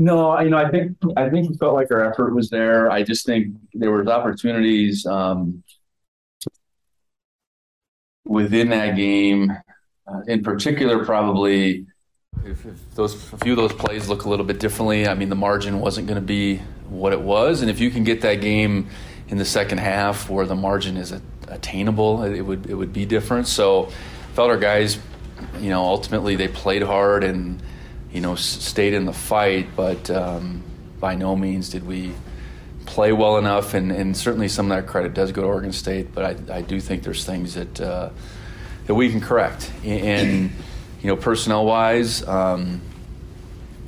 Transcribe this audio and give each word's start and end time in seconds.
No, 0.00 0.40
you 0.40 0.48
know, 0.48 0.56
I 0.56 0.70
think 0.70 0.96
I 1.14 1.28
think 1.28 1.50
we 1.50 1.56
felt 1.58 1.74
like 1.74 1.90
our 1.90 2.10
effort 2.10 2.34
was 2.34 2.48
there. 2.48 2.90
I 2.90 3.02
just 3.02 3.26
think 3.26 3.54
there 3.74 3.90
was 3.90 4.08
opportunities 4.08 5.04
um, 5.04 5.62
within 8.24 8.70
that 8.70 8.96
game, 8.96 9.52
uh, 10.06 10.20
in 10.26 10.42
particular, 10.42 11.04
probably 11.04 11.84
if, 12.46 12.64
if, 12.64 12.94
those 12.94 13.14
a 13.34 13.36
few 13.36 13.52
of 13.52 13.58
those 13.58 13.74
plays 13.74 14.08
look 14.08 14.24
a 14.24 14.30
little 14.30 14.46
bit 14.46 14.58
differently. 14.58 15.06
I 15.06 15.12
mean, 15.12 15.28
the 15.28 15.36
margin 15.36 15.80
wasn't 15.80 16.06
going 16.06 16.18
to 16.18 16.26
be 16.26 16.62
what 16.88 17.12
it 17.12 17.20
was, 17.20 17.60
and 17.60 17.70
if 17.70 17.78
you 17.78 17.90
can 17.90 18.02
get 18.02 18.22
that 18.22 18.36
game 18.36 18.88
in 19.28 19.36
the 19.36 19.44
second 19.44 19.80
half 19.80 20.30
where 20.30 20.46
the 20.46 20.56
margin 20.56 20.96
is 20.96 21.12
attainable, 21.46 22.22
it 22.22 22.40
would 22.40 22.70
it 22.70 22.74
would 22.74 22.94
be 22.94 23.04
different. 23.04 23.48
So, 23.48 23.90
felt 24.32 24.48
our 24.48 24.56
guys, 24.56 24.98
you 25.58 25.68
know, 25.68 25.84
ultimately 25.84 26.36
they 26.36 26.48
played 26.48 26.80
hard 26.80 27.22
and 27.22 27.62
you 28.12 28.20
know, 28.20 28.34
stayed 28.34 28.94
in 28.94 29.04
the 29.04 29.12
fight, 29.12 29.68
but 29.76 30.10
um, 30.10 30.62
by 30.98 31.14
no 31.14 31.36
means 31.36 31.68
did 31.68 31.86
we 31.86 32.12
play 32.86 33.12
well 33.12 33.38
enough. 33.38 33.74
And, 33.74 33.92
and, 33.92 34.16
certainly 34.16 34.48
some 34.48 34.70
of 34.70 34.76
that 34.76 34.90
credit 34.90 35.14
does 35.14 35.32
go 35.32 35.42
to 35.42 35.48
Oregon 35.48 35.72
State, 35.72 36.12
but 36.12 36.24
I, 36.50 36.58
I 36.58 36.62
do 36.62 36.80
think 36.80 37.02
there's 37.02 37.24
things 37.24 37.54
that 37.54 37.80
uh, 37.80 38.10
that 38.86 38.94
we 38.94 39.10
can 39.10 39.20
correct. 39.20 39.70
And 39.84 40.50
you 41.00 41.08
know, 41.08 41.16
personnel 41.16 41.64
wise, 41.64 42.26
um, 42.26 42.80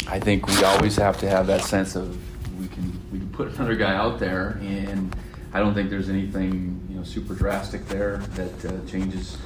I 0.07 0.19
think 0.21 0.47
we 0.47 0.63
always 0.65 0.97
have 0.97 1.19
to 1.19 1.29
have 1.29 1.47
that 1.49 1.63
sense 1.63 1.97
of 1.97 2.17
we 2.61 2.69
can 2.69 3.01
we 3.11 3.19
can 3.19 3.29
put 3.31 3.49
another 3.55 3.75
guy 3.75 3.95
out 3.95 4.19
there, 4.19 4.59
and 4.63 5.15
I 5.53 5.59
don't 5.59 5.75
think 5.75 5.91
there's 5.91 6.09
anything 6.09 6.81
you 6.89 6.97
know 6.97 7.03
super 7.03 7.35
drastic 7.35 7.87
there 7.87 8.19
that 8.19 8.65
uh, 8.65 8.89
changes 8.89 9.37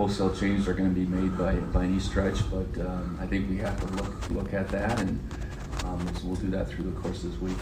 wholesale 0.00 0.34
changes 0.34 0.66
are 0.66 0.72
going 0.72 0.88
to 0.88 0.98
be 0.98 1.04
made 1.04 1.36
by, 1.36 1.52
by 1.76 1.84
any 1.84 2.00
stretch, 2.00 2.38
but 2.50 2.86
um, 2.86 3.18
I 3.20 3.26
think 3.26 3.50
we 3.50 3.58
have 3.58 3.78
to 3.80 3.86
look 3.96 4.30
look 4.30 4.54
at 4.54 4.66
that, 4.70 4.98
and 4.98 5.20
um, 5.84 6.08
so 6.16 6.28
we'll 6.28 6.36
do 6.36 6.50
that 6.52 6.70
through 6.70 6.84
the 6.84 7.00
course 7.02 7.22
of 7.22 7.32
this 7.32 7.40
week. 7.42 7.58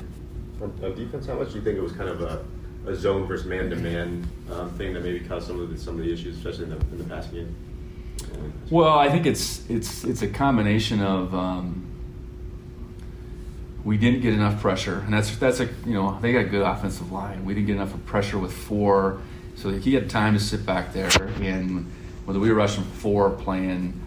On, 0.63 0.73
on 0.85 0.95
defense, 0.95 1.27
how 1.27 1.35
much 1.35 1.49
do 1.49 1.57
you 1.57 1.63
think 1.63 1.77
it 1.77 1.81
was 1.81 1.91
kind 1.91 2.09
of 2.09 2.23
a, 2.23 2.45
a 2.87 2.95
zone 2.95 3.27
versus 3.27 3.47
man-to-man 3.47 4.25
um, 4.53 4.71
thing 4.79 4.95
that 4.95 5.03
maybe 5.03 5.19
caused 5.19 5.49
some 5.49 5.59
of 5.59 5.69
the, 5.69 5.77
some 5.77 5.99
of 5.99 6.05
the 6.05 6.13
issues, 6.13 6.37
especially 6.37 6.65
in 6.65 6.71
the, 6.71 6.77
in 6.77 6.99
the 6.99 7.05
passing 7.05 7.33
game? 7.33 7.57
Well, 8.71 8.97
I 8.97 9.11
think 9.11 9.27
it's 9.27 9.69
it's 9.69 10.05
it's 10.05 10.23
a 10.23 10.29
combination 10.29 11.03
of 11.03 11.35
um, 11.35 11.89
we 13.83 13.99
didn't 13.99 14.21
get 14.21 14.33
enough 14.33 14.61
pressure, 14.61 15.01
and 15.01 15.13
that's 15.13 15.37
that's 15.39 15.59
a 15.59 15.65
you 15.85 15.95
know 15.95 16.17
they 16.21 16.33
got 16.35 16.43
a 16.43 16.49
good 16.49 16.63
offensive 16.63 17.11
line. 17.11 17.45
We 17.45 17.55
didn't 17.55 17.67
get 17.67 17.77
enough 17.77 17.95
pressure 18.07 18.39
with 18.39 18.53
four, 18.53 19.23
so 19.57 19.71
he 19.71 19.95
had 19.95 20.09
time 20.09 20.35
to 20.35 20.41
sit 20.41 20.65
back 20.65 20.93
there 20.93 21.11
and 21.43 21.91
whether 22.29 22.41
we 22.41 22.51
were 22.51 22.57
rushing 22.57 22.85
four 22.85 23.31
playing 23.31 23.99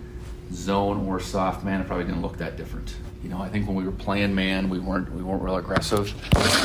zone 0.53 1.08
or 1.08 1.19
soft 1.19 1.66
man, 1.66 1.81
it 1.81 1.88
probably 1.88 2.05
didn't 2.05 2.22
look 2.22 2.38
that 2.38 2.55
different. 2.55 2.95
You 3.23 3.30
know, 3.30 3.41
I 3.41 3.50
think 3.50 3.66
when 3.66 3.75
we 3.75 3.83
were 3.83 3.91
playing 3.91 4.36
man, 4.36 4.69
we 4.69 4.77
weren't 4.77 5.11
we 5.11 5.23
weren't 5.23 5.41
real 5.41 5.58
aggressive. 5.58 6.14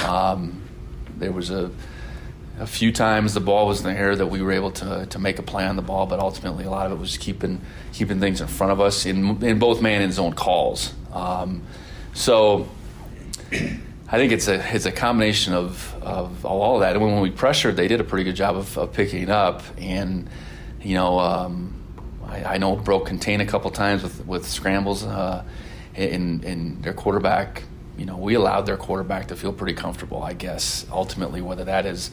Um, 0.04 0.60
there 1.16 1.32
was 1.32 1.48
a 1.48 1.70
a 2.60 2.66
few 2.66 2.92
times 2.92 3.32
the 3.32 3.40
ball 3.40 3.68
was 3.68 3.80
in 3.80 3.86
the 3.86 3.98
air 3.98 4.14
that 4.14 4.26
we 4.26 4.42
were 4.42 4.52
able 4.52 4.70
to 4.72 5.06
to 5.06 5.18
make 5.18 5.38
a 5.38 5.42
play 5.42 5.64
on 5.64 5.76
the 5.76 5.82
ball, 5.82 6.04
but 6.04 6.20
ultimately 6.20 6.66
a 6.66 6.70
lot 6.70 6.84
of 6.84 6.92
it 6.92 6.98
was 7.00 7.16
keeping 7.16 7.62
keeping 7.90 8.20
things 8.20 8.42
in 8.42 8.48
front 8.48 8.70
of 8.70 8.78
us 8.82 9.06
in 9.06 9.42
in 9.42 9.58
both 9.58 9.80
man 9.80 10.02
and 10.02 10.12
zone 10.12 10.34
calls. 10.34 10.92
Um, 11.10 11.62
so. 12.12 12.68
I 14.08 14.18
think 14.18 14.30
it's 14.30 14.46
a 14.46 14.62
it's 14.74 14.86
a 14.86 14.92
combination 14.92 15.52
of, 15.52 15.94
of 16.00 16.44
all 16.44 16.76
of 16.76 16.82
that. 16.82 16.94
And 16.94 17.02
when 17.02 17.20
we 17.20 17.30
pressured, 17.30 17.76
they 17.76 17.88
did 17.88 18.00
a 18.00 18.04
pretty 18.04 18.22
good 18.22 18.36
job 18.36 18.56
of, 18.56 18.78
of 18.78 18.92
picking 18.92 19.30
up. 19.30 19.62
And 19.78 20.28
you 20.86 20.94
know, 20.94 21.18
um, 21.18 21.74
I, 22.24 22.44
I, 22.44 22.58
know 22.58 22.76
broke 22.76 23.06
contain 23.06 23.40
a 23.40 23.46
couple 23.46 23.68
times 23.72 24.04
with 24.04 24.24
with 24.24 24.46
scrambles, 24.46 25.02
uh, 25.02 25.42
in 25.96 26.44
in 26.44 26.80
their 26.82 26.92
quarterback. 26.92 27.64
You 27.98 28.06
know, 28.06 28.16
we 28.16 28.34
allowed 28.34 28.66
their 28.66 28.76
quarterback 28.76 29.26
to 29.28 29.36
feel 29.36 29.52
pretty 29.52 29.74
comfortable. 29.74 30.22
I 30.22 30.32
guess 30.32 30.86
ultimately, 30.92 31.42
whether 31.42 31.64
that 31.64 31.86
is 31.86 32.12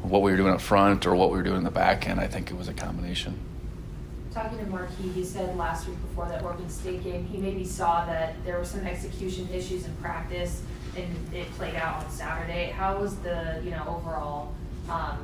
what 0.00 0.22
we 0.22 0.30
were 0.30 0.38
doing 0.38 0.54
up 0.54 0.62
front 0.62 1.06
or 1.06 1.14
what 1.14 1.30
we 1.32 1.36
were 1.36 1.42
doing 1.42 1.58
in 1.58 1.64
the 1.64 1.70
back 1.70 2.08
end, 2.08 2.18
I 2.18 2.26
think 2.26 2.50
it 2.50 2.56
was 2.56 2.68
a 2.68 2.72
combination. 2.72 3.38
Talking 4.32 4.58
to 4.58 4.66
Marquis, 4.66 5.08
he 5.08 5.24
said 5.24 5.54
last 5.56 5.86
week 5.86 6.00
before 6.08 6.26
that 6.28 6.42
Oregon 6.42 6.68
State 6.70 7.04
game, 7.04 7.26
he 7.26 7.36
maybe 7.36 7.64
saw 7.64 8.06
that 8.06 8.42
there 8.46 8.58
were 8.58 8.64
some 8.64 8.86
execution 8.86 9.48
issues 9.52 9.84
in 9.84 9.94
practice, 9.96 10.62
and 10.96 11.06
it 11.34 11.50
played 11.52 11.74
out 11.74 12.02
on 12.02 12.10
Saturday. 12.10 12.70
How 12.70 12.98
was 12.98 13.16
the 13.16 13.60
you 13.62 13.70
know 13.70 13.84
overall 13.86 14.54
um, 14.88 15.18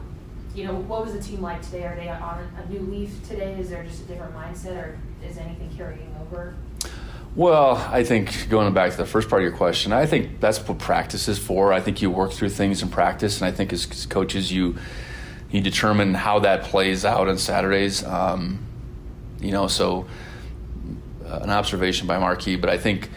you 0.55 0.65
know, 0.65 0.75
what 0.75 1.05
was 1.05 1.13
the 1.13 1.23
team 1.23 1.41
like 1.41 1.63
today? 1.63 1.85
Are 1.85 1.95
they 1.95 2.09
on 2.09 2.47
a 2.57 2.69
new 2.71 2.81
leaf 2.81 3.27
today? 3.29 3.59
Is 3.59 3.71
there 3.71 3.85
just 3.85 4.03
a 4.03 4.05
different 4.05 4.35
mindset, 4.35 4.77
or 4.77 4.99
is 5.25 5.39
anything 5.39 5.71
carrying 5.77 6.15
over? 6.21 6.55
Well, 7.37 7.77
I 7.77 8.03
think 8.03 8.49
going 8.49 8.75
back 8.75 8.91
to 8.91 8.97
the 8.97 9.07
first 9.07 9.29
part 9.31 9.43
of 9.43 9.49
your 9.49 9.57
question, 9.57 9.93
I 9.93 10.07
think 10.07 10.41
that's 10.41 10.59
what 10.67 10.79
practice 10.79 11.29
is 11.29 11.39
for. 11.39 11.73
I 11.73 11.81
think 11.81 12.03
you 12.03 12.11
work 12.11 12.33
through 12.33 12.49
things 12.49 12.83
in 12.83 12.89
practice, 12.89 13.41
and 13.41 13.47
I 13.47 13.53
think 13.53 13.73
as 13.73 13.87
coaches, 14.07 14.51
you 14.51 14.77
you 15.53 15.61
determine 15.61 16.15
how 16.15 16.41
that 16.41 16.65
plays 16.65 17.05
out 17.05 17.29
on 17.29 17.39
Saturdays. 17.39 18.05
Um, 18.05 18.59
you 19.41 19.53
know, 19.53 19.69
so 19.69 20.07
uh, 21.25 21.41
an 21.43 21.51
observation 21.51 22.09
by 22.09 22.19
Marquis, 22.19 22.57
but 22.57 22.71
I 22.71 22.79
think 22.79 23.09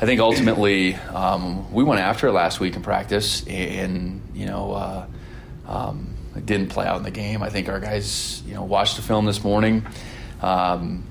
I 0.00 0.06
think 0.06 0.20
ultimately 0.20 0.94
um, 0.94 1.72
we 1.72 1.82
went 1.82 2.00
after 2.00 2.28
it 2.28 2.32
last 2.32 2.60
week 2.60 2.76
in 2.76 2.82
practice, 2.82 3.44
and 3.48 4.22
you 4.32 4.46
know. 4.46 4.72
Uh, 4.72 5.06
um, 5.66 6.15
it 6.36 6.46
didn't 6.46 6.68
play 6.68 6.86
out 6.86 6.98
in 6.98 7.02
the 7.02 7.10
game. 7.10 7.42
I 7.42 7.50
think 7.50 7.68
our 7.68 7.80
guys, 7.80 8.42
you 8.46 8.54
know, 8.54 8.62
watched 8.62 8.96
the 8.96 9.02
film 9.02 9.26
this 9.26 9.42
morning. 9.42 9.86
Um, 10.42 11.04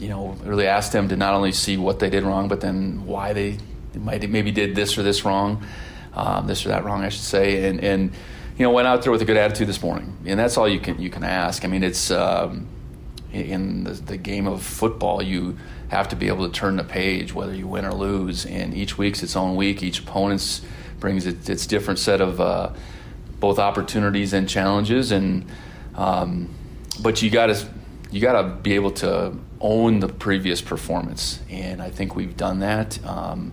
you 0.00 0.08
know, 0.08 0.36
really 0.44 0.66
asked 0.66 0.92
them 0.92 1.08
to 1.08 1.16
not 1.16 1.34
only 1.34 1.52
see 1.52 1.76
what 1.76 1.98
they 1.98 2.10
did 2.10 2.24
wrong, 2.24 2.48
but 2.48 2.60
then 2.60 3.06
why 3.06 3.32
they 3.32 3.58
might 3.94 4.28
maybe 4.28 4.50
did 4.50 4.74
this 4.74 4.96
or 4.98 5.02
this 5.02 5.24
wrong, 5.24 5.64
um, 6.14 6.46
this 6.46 6.64
or 6.64 6.70
that 6.70 6.84
wrong, 6.84 7.02
I 7.02 7.08
should 7.08 7.22
say, 7.22 7.68
and 7.68 7.80
and 7.80 8.12
you 8.58 8.64
know 8.64 8.70
went 8.70 8.88
out 8.88 9.02
there 9.02 9.12
with 9.12 9.22
a 9.22 9.24
good 9.24 9.36
attitude 9.36 9.68
this 9.68 9.82
morning, 9.82 10.16
and 10.26 10.38
that's 10.38 10.56
all 10.56 10.68
you 10.68 10.80
can 10.80 11.00
you 11.00 11.10
can 11.10 11.24
ask. 11.24 11.64
I 11.64 11.68
mean, 11.68 11.82
it's 11.82 12.10
um, 12.10 12.66
in 13.32 13.84
the, 13.84 13.92
the, 13.92 14.16
game 14.16 14.46
of 14.46 14.62
football, 14.62 15.22
you 15.22 15.56
have 15.88 16.08
to 16.08 16.16
be 16.16 16.28
able 16.28 16.46
to 16.46 16.52
turn 16.52 16.76
the 16.76 16.84
page, 16.84 17.32
whether 17.32 17.54
you 17.54 17.66
win 17.66 17.84
or 17.84 17.94
lose, 17.94 18.44
and 18.44 18.74
each 18.74 18.98
week's 18.98 19.22
its 19.22 19.36
own 19.36 19.56
week. 19.56 19.82
Each 19.82 20.00
opponent's 20.00 20.62
brings 21.00 21.26
its, 21.26 21.48
its 21.48 21.66
different 21.66 21.98
set 21.98 22.20
of 22.20 22.40
uh, 22.40 22.70
both 23.42 23.58
opportunities 23.58 24.32
and 24.32 24.48
challenges. 24.48 25.10
And 25.10 25.44
um, 25.96 26.48
but 27.00 27.20
you 27.20 27.28
got 27.28 27.46
to 27.46 27.68
you 28.12 28.20
got 28.20 28.40
to 28.40 28.48
be 28.62 28.74
able 28.76 28.92
to 28.92 29.36
own 29.60 29.98
the 29.98 30.08
previous 30.08 30.62
performance, 30.62 31.40
and 31.50 31.82
I 31.82 31.90
think 31.90 32.14
we've 32.14 32.36
done 32.36 32.60
that. 32.60 33.04
Um, 33.04 33.52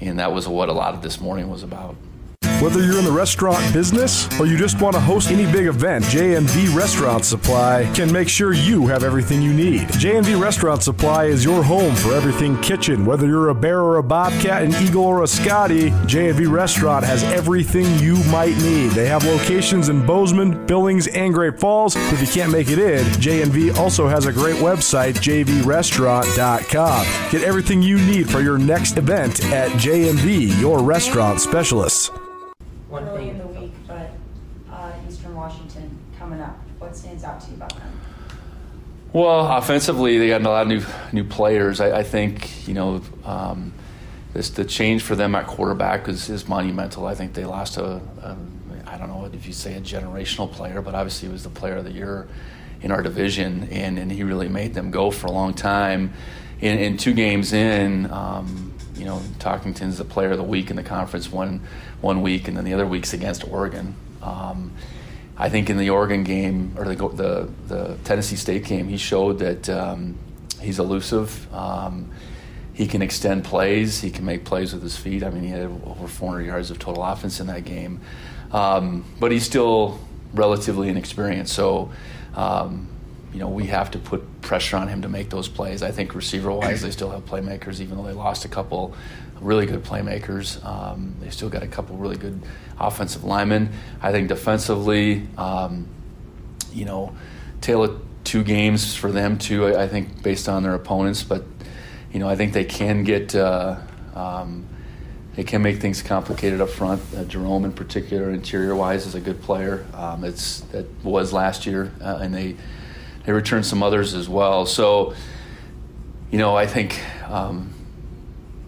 and 0.00 0.18
that 0.18 0.32
was 0.32 0.46
what 0.46 0.68
a 0.68 0.72
lot 0.72 0.94
of 0.94 1.02
this 1.02 1.20
morning 1.20 1.48
was 1.48 1.62
about. 1.62 1.96
Whether 2.62 2.84
you're 2.84 3.00
in 3.00 3.04
the 3.04 3.10
restaurant 3.10 3.72
business 3.72 4.28
or 4.38 4.46
you 4.46 4.56
just 4.56 4.80
want 4.80 4.94
to 4.94 5.00
host 5.00 5.32
any 5.32 5.50
big 5.50 5.66
event, 5.66 6.04
JMV 6.04 6.72
Restaurant 6.72 7.24
Supply 7.24 7.90
can 7.92 8.12
make 8.12 8.28
sure 8.28 8.52
you 8.52 8.86
have 8.86 9.02
everything 9.02 9.42
you 9.42 9.52
need. 9.52 9.88
JMV 9.88 10.40
Restaurant 10.40 10.80
Supply 10.80 11.24
is 11.24 11.44
your 11.44 11.64
home 11.64 11.92
for 11.96 12.14
everything 12.14 12.56
kitchen. 12.60 13.04
Whether 13.04 13.26
you're 13.26 13.48
a 13.48 13.54
bear 13.54 13.80
or 13.80 13.96
a 13.96 14.02
bobcat, 14.04 14.62
an 14.62 14.76
eagle 14.76 15.02
or 15.02 15.24
a 15.24 15.26
Scotty, 15.26 15.90
JMV 15.90 16.48
Restaurant 16.48 17.04
has 17.04 17.24
everything 17.24 17.98
you 17.98 18.22
might 18.30 18.56
need. 18.58 18.92
They 18.92 19.08
have 19.08 19.24
locations 19.24 19.88
in 19.88 20.06
Bozeman, 20.06 20.64
Billings, 20.64 21.08
and 21.08 21.34
Great 21.34 21.58
Falls. 21.58 21.96
If 22.12 22.20
you 22.20 22.28
can't 22.28 22.52
make 22.52 22.68
it 22.68 22.78
in, 22.78 23.04
JMV 23.14 23.76
also 23.76 24.06
has 24.06 24.26
a 24.26 24.32
great 24.32 24.58
website, 24.58 25.14
jvrestaurant.com. 25.14 27.06
Get 27.32 27.42
everything 27.42 27.82
you 27.82 27.98
need 27.98 28.30
for 28.30 28.40
your 28.40 28.56
next 28.56 28.98
event 28.98 29.44
at 29.46 29.72
JMV, 29.72 30.60
your 30.60 30.80
restaurant 30.80 31.40
specialists 31.40 32.12
one 32.92 33.08
early 33.08 33.30
in 33.30 33.38
the 33.38 33.46
week, 33.46 33.72
but 33.88 34.10
uh, 34.70 34.92
Eastern 35.08 35.34
Washington 35.34 35.98
coming 36.18 36.40
up. 36.40 36.56
What 36.78 36.94
stands 36.94 37.24
out 37.24 37.40
to 37.40 37.48
you 37.48 37.56
about 37.56 37.74
them? 37.74 38.00
Well, 39.14 39.50
offensively, 39.56 40.18
they 40.18 40.28
got 40.28 40.42
a 40.42 40.48
lot 40.48 40.62
of 40.62 40.68
new 40.68 40.82
new 41.12 41.28
players. 41.28 41.80
I, 41.80 41.98
I 41.98 42.02
think 42.02 42.68
you 42.68 42.74
know 42.74 43.02
um, 43.24 43.72
this 44.34 44.50
the 44.50 44.64
change 44.64 45.02
for 45.02 45.16
them 45.16 45.34
at 45.34 45.46
quarterback 45.46 46.06
is, 46.06 46.28
is 46.28 46.46
monumental. 46.46 47.06
I 47.06 47.14
think 47.14 47.32
they 47.32 47.46
lost 47.46 47.78
a, 47.78 48.00
a 48.22 48.36
I 48.86 48.98
don't 48.98 49.08
know 49.08 49.28
if 49.32 49.46
you 49.46 49.54
say 49.54 49.74
a 49.74 49.80
generational 49.80 50.52
player, 50.52 50.82
but 50.82 50.94
obviously 50.94 51.28
he 51.28 51.32
was 51.32 51.44
the 51.44 51.50
player 51.50 51.76
of 51.76 51.84
the 51.84 51.92
year 51.92 52.28
in 52.82 52.90
our 52.90 53.02
division, 53.02 53.68
and, 53.70 53.98
and 53.98 54.10
he 54.10 54.22
really 54.22 54.48
made 54.48 54.74
them 54.74 54.90
go 54.90 55.10
for 55.10 55.28
a 55.28 55.32
long 55.32 55.54
time. 55.54 56.12
In, 56.60 56.78
in 56.78 56.96
two 56.96 57.14
games 57.14 57.52
in, 57.52 58.10
um, 58.10 58.72
you 58.96 59.04
know, 59.04 59.20
Talkington's 59.38 59.98
the 59.98 60.04
player 60.04 60.30
of 60.30 60.38
the 60.38 60.44
week 60.44 60.70
in 60.70 60.76
the 60.76 60.82
conference 60.82 61.30
one 61.30 61.60
one 62.02 62.20
week, 62.20 62.48
and 62.48 62.56
then 62.56 62.64
the 62.64 62.74
other 62.74 62.86
week's 62.86 63.12
against 63.14 63.46
Oregon. 63.48 63.94
Um, 64.22 64.72
I 65.38 65.48
think 65.48 65.70
in 65.70 65.78
the 65.78 65.90
Oregon 65.90 66.24
game 66.24 66.74
or 66.76 66.84
the 66.84 67.08
the, 67.08 67.48
the 67.68 67.96
Tennessee 68.04 68.36
State 68.36 68.64
game, 68.64 68.88
he 68.88 68.98
showed 68.98 69.38
that 69.38 69.68
um, 69.70 70.18
he's 70.60 70.78
elusive. 70.78 71.52
Um, 71.54 72.10
he 72.74 72.86
can 72.86 73.02
extend 73.02 73.44
plays. 73.44 74.00
He 74.00 74.10
can 74.10 74.24
make 74.24 74.44
plays 74.44 74.72
with 74.72 74.82
his 74.82 74.96
feet. 74.96 75.22
I 75.22 75.30
mean, 75.30 75.42
he 75.42 75.50
had 75.50 75.64
over 75.84 76.08
400 76.08 76.46
yards 76.46 76.70
of 76.70 76.78
total 76.78 77.02
offense 77.04 77.38
in 77.38 77.46
that 77.48 77.64
game. 77.64 78.00
Um, 78.50 79.04
but 79.20 79.30
he's 79.30 79.44
still 79.44 80.00
relatively 80.32 80.88
inexperienced. 80.88 81.52
So, 81.52 81.90
um, 82.34 82.88
you 83.32 83.38
know, 83.38 83.48
we 83.48 83.66
have 83.66 83.90
to 83.92 83.98
put 83.98 84.42
pressure 84.42 84.76
on 84.76 84.88
him 84.88 85.02
to 85.02 85.08
make 85.08 85.30
those 85.30 85.48
plays. 85.48 85.82
I 85.82 85.90
think 85.90 86.14
receiver-wise, 86.14 86.82
they 86.82 86.90
still 86.90 87.10
have 87.10 87.24
playmakers, 87.24 87.80
even 87.80 87.96
though 87.96 88.04
they 88.04 88.12
lost 88.12 88.44
a 88.44 88.48
couple 88.48 88.94
really 89.40 89.66
good 89.66 89.82
playmakers. 89.82 90.64
Um, 90.64 91.16
they 91.20 91.30
still 91.30 91.48
got 91.48 91.62
a 91.62 91.66
couple 91.66 91.96
really 91.96 92.16
good 92.16 92.40
offensive 92.78 93.24
linemen. 93.24 93.70
I 94.00 94.12
think 94.12 94.28
defensively, 94.28 95.26
um, 95.36 95.88
you 96.72 96.84
know, 96.84 97.16
tail 97.60 97.84
of 97.84 98.02
two 98.24 98.44
games 98.44 98.94
for 98.94 99.10
them 99.10 99.38
too. 99.38 99.76
I 99.76 99.88
think 99.88 100.22
based 100.22 100.48
on 100.48 100.62
their 100.62 100.74
opponents, 100.74 101.22
but 101.22 101.44
you 102.12 102.20
know, 102.20 102.28
I 102.28 102.36
think 102.36 102.52
they 102.52 102.64
can 102.64 103.04
get. 103.04 103.34
Uh, 103.34 103.78
um, 104.14 104.66
they 105.34 105.44
can 105.44 105.62
make 105.62 105.80
things 105.80 106.02
complicated 106.02 106.60
up 106.60 106.68
front. 106.68 107.00
Uh, 107.16 107.24
Jerome, 107.24 107.64
in 107.64 107.72
particular, 107.72 108.30
interior-wise, 108.30 109.06
is 109.06 109.14
a 109.14 109.20
good 109.20 109.40
player. 109.40 109.86
Um, 109.94 110.24
it's 110.24 110.60
that 110.72 110.86
was 111.02 111.32
last 111.32 111.64
year, 111.64 111.90
uh, 112.02 112.18
and 112.20 112.34
they 112.34 112.56
they 113.24 113.32
returned 113.32 113.66
some 113.66 113.82
others 113.82 114.14
as 114.14 114.28
well. 114.28 114.66
So, 114.66 115.14
you 116.30 116.38
know, 116.38 116.56
I 116.56 116.66
think 116.66 117.00
um, 117.28 117.72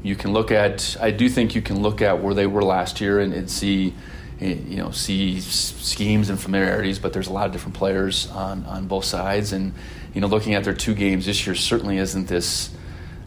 you 0.03 0.17
can 0.17 0.33
look 0.33 0.51
at. 0.51 0.97
I 1.01 1.11
do 1.11 1.29
think 1.29 1.55
you 1.55 1.63
can 1.63 1.81
look 1.83 2.03
at 2.03 2.23
where 2.23 2.35
they 2.35 2.47
were 2.47 2.63
last 2.63 3.01
year 3.01 3.21
and, 3.21 3.33
and 3.33 3.51
see, 3.51 3.95
eh, 4.41 4.57
you 4.67 4.77
know, 4.77 4.91
see 4.91 5.41
schemes 5.41 6.31
and 6.31 6.39
familiarities. 6.39 6.99
But 6.99 7.13
there's 7.13 7.29
a 7.29 7.33
lot 7.33 7.47
of 7.47 7.53
different 7.53 7.77
players 7.77 8.31
on 8.31 8.65
on 8.67 8.87
both 8.87 9.05
sides, 9.05 9.53
and 9.53 9.73
you 10.13 10.21
know, 10.21 10.27
looking 10.27 10.55
at 10.55 10.65
their 10.65 10.75
two 10.75 10.95
games 10.95 11.27
this 11.27 11.47
year 11.47 11.55
certainly 11.55 11.99
isn't 11.99 12.29
this. 12.29 12.71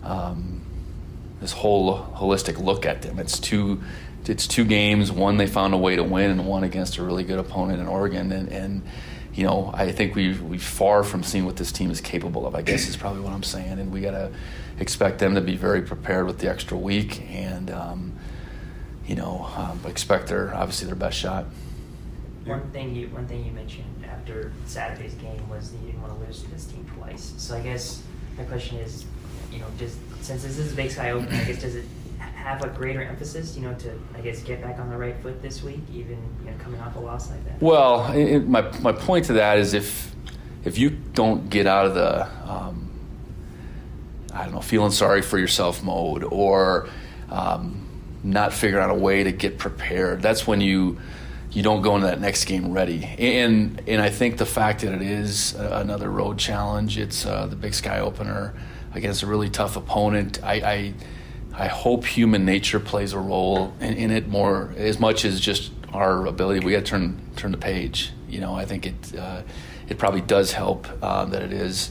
Um, 0.04 0.58
this 1.40 1.52
whole 1.52 2.00
holistic 2.16 2.64
look 2.64 2.86
at 2.86 3.02
them. 3.04 3.20
It's 3.20 3.40
two, 3.40 3.82
it's 4.26 4.48
two 4.48 4.66
games. 4.66 5.12
One 5.12 5.38
they 5.38 5.48
found 5.48 5.74
a 5.74 5.78
way 5.78 5.96
to 5.96 6.04
win, 6.04 6.32
and 6.32 6.46
one 6.46 6.64
against 6.64 6.98
a 6.98 7.04
really 7.04 7.24
good 7.24 7.40
opponent 7.40 7.80
in 7.80 7.88
Oregon. 7.88 8.32
And, 8.32 8.50
and 8.50 8.82
you 9.38 9.44
know, 9.44 9.70
I 9.72 9.92
think 9.92 10.16
we 10.16 10.34
we 10.34 10.58
far 10.58 11.04
from 11.04 11.22
seeing 11.22 11.46
what 11.46 11.58
this 11.58 11.72
team 11.72 11.92
is 11.92 12.02
capable 12.02 12.48
of. 12.48 12.56
I 12.56 12.64
guess 12.64 12.88
is 12.88 12.98
probably 12.98 13.22
what 13.22 13.34
I'm 13.34 13.44
saying. 13.44 13.78
And 13.78 13.92
we 13.92 14.02
got 14.02 14.12
to 14.12 14.32
expect 14.80 15.20
them 15.20 15.36
to 15.36 15.42
be 15.42 15.56
very 15.56 15.84
prepared 15.84 16.26
with 16.26 16.40
the 16.40 16.50
extra 16.50 16.76
week, 16.76 17.22
and 17.30 17.70
um, 17.70 18.14
you 19.06 19.16
know, 19.16 19.48
um, 19.56 19.80
expect 19.86 20.28
their 20.28 20.56
obviously 20.56 20.88
their 20.88 20.96
best 20.96 21.20
shot. 21.20 21.46
One 22.46 22.68
thing 22.72 22.96
you 22.96 23.10
one 23.10 23.28
thing 23.28 23.46
you 23.46 23.52
mentioned 23.52 24.06
after 24.12 24.52
Saturday's 24.66 25.14
game 25.14 25.48
was 25.48 25.72
that 25.72 25.78
you 25.82 25.92
didn't 25.92 26.02
want 26.02 26.20
to 26.20 26.26
lose 26.26 26.42
to 26.42 26.50
this 26.50 26.66
team 26.66 26.84
twice. 26.96 27.36
So 27.38 27.56
I 27.56 27.62
guess 27.62 28.02
my 28.40 28.44
question 28.44 28.80
is, 28.80 29.06
you 29.52 29.60
know, 29.60 29.68
does 29.78 29.98
since 30.22 30.42
this 30.42 30.58
is 30.58 30.74
a 30.74 30.76
Big 30.76 30.90
Sky 30.90 31.12
Open, 31.12 31.32
I 31.32 31.44
guess 31.44 31.62
does 31.62 31.76
it 31.76 31.86
have 32.48 32.64
a 32.64 32.70
greater 32.70 33.02
emphasis, 33.02 33.56
you 33.56 33.62
know, 33.62 33.74
to 33.76 33.92
I 34.16 34.22
guess 34.22 34.42
get 34.42 34.62
back 34.62 34.80
on 34.80 34.90
the 34.90 34.98
right 34.98 35.16
foot 35.22 35.42
this 35.42 35.62
week, 35.64 35.82
even 35.94 36.18
you 36.44 36.52
know, 36.52 36.58
coming 36.58 36.80
off 36.80 36.96
a 36.96 37.00
loss 37.00 37.30
like 37.30 37.44
that? 37.46 37.62
Well, 37.62 38.12
it, 38.14 38.48
my 38.48 38.62
my 38.80 38.94
point 38.94 39.26
to 39.26 39.34
that 39.34 39.58
is 39.58 39.74
if 39.74 40.16
if 40.64 40.78
you 40.78 40.90
don't 40.90 41.50
get 41.50 41.68
out 41.68 41.86
of 41.86 41.94
the 41.94 42.26
um, 42.50 42.92
I 44.34 44.44
don't 44.44 44.54
know 44.54 44.62
feeling 44.62 44.92
sorry 44.92 45.22
for 45.22 45.38
yourself 45.38 45.84
mode 45.84 46.24
or 46.24 46.88
um, 47.30 47.86
not 48.24 48.54
figuring 48.54 48.84
out 48.84 48.92
a 48.92 49.00
way 49.00 49.24
to 49.24 49.32
get 49.32 49.58
prepared, 49.58 50.22
that's 50.22 50.48
when 50.48 50.62
you 50.62 51.00
you 51.52 51.64
don't 51.64 51.82
go 51.82 51.96
into 51.96 52.08
that 52.08 52.22
next 52.22 52.46
game 52.46 52.72
ready. 52.72 53.04
And 53.04 53.82
and 53.88 54.02
I 54.02 54.10
think 54.10 54.38
the 54.38 54.46
fact 54.46 54.82
that 54.82 54.94
it 54.94 55.02
is 55.02 55.54
another 55.56 56.10
road 56.10 56.38
challenge, 56.38 56.98
it's 56.98 57.26
uh, 57.26 57.48
the 57.48 57.56
Big 57.56 57.74
Sky 57.74 58.00
opener 58.00 58.54
against 58.94 59.24
a 59.24 59.28
really 59.28 59.50
tough 59.50 59.76
opponent. 59.76 60.40
I, 60.44 60.54
I, 60.54 60.94
I 61.58 61.68
hope 61.68 62.06
human 62.06 62.46
nature 62.46 62.80
plays 62.80 63.14
a 63.14 63.20
role 63.20 63.74
in, 63.80 63.94
in, 63.96 64.12
it 64.12 64.28
more 64.28 64.74
as 64.78 65.00
much 65.00 65.26
as 65.26 65.40
just 65.40 65.72
our 65.92 66.28
ability. 66.28 66.64
We 66.64 66.74
got 66.74 66.80
to 66.80 66.86
turn 66.86 67.20
turn 67.36 67.52
the 67.52 67.58
page. 67.58 68.12
You 68.30 68.42
know, 68.42 68.54
I 68.54 68.66
think 68.66 68.86
it 68.86 69.16
uh, 69.18 69.42
it 69.90 69.98
probably 69.98 70.22
does 70.22 70.54
help 70.54 70.88
uh, 71.02 71.26
that 71.26 71.42
it 71.42 71.52
is 71.52 71.90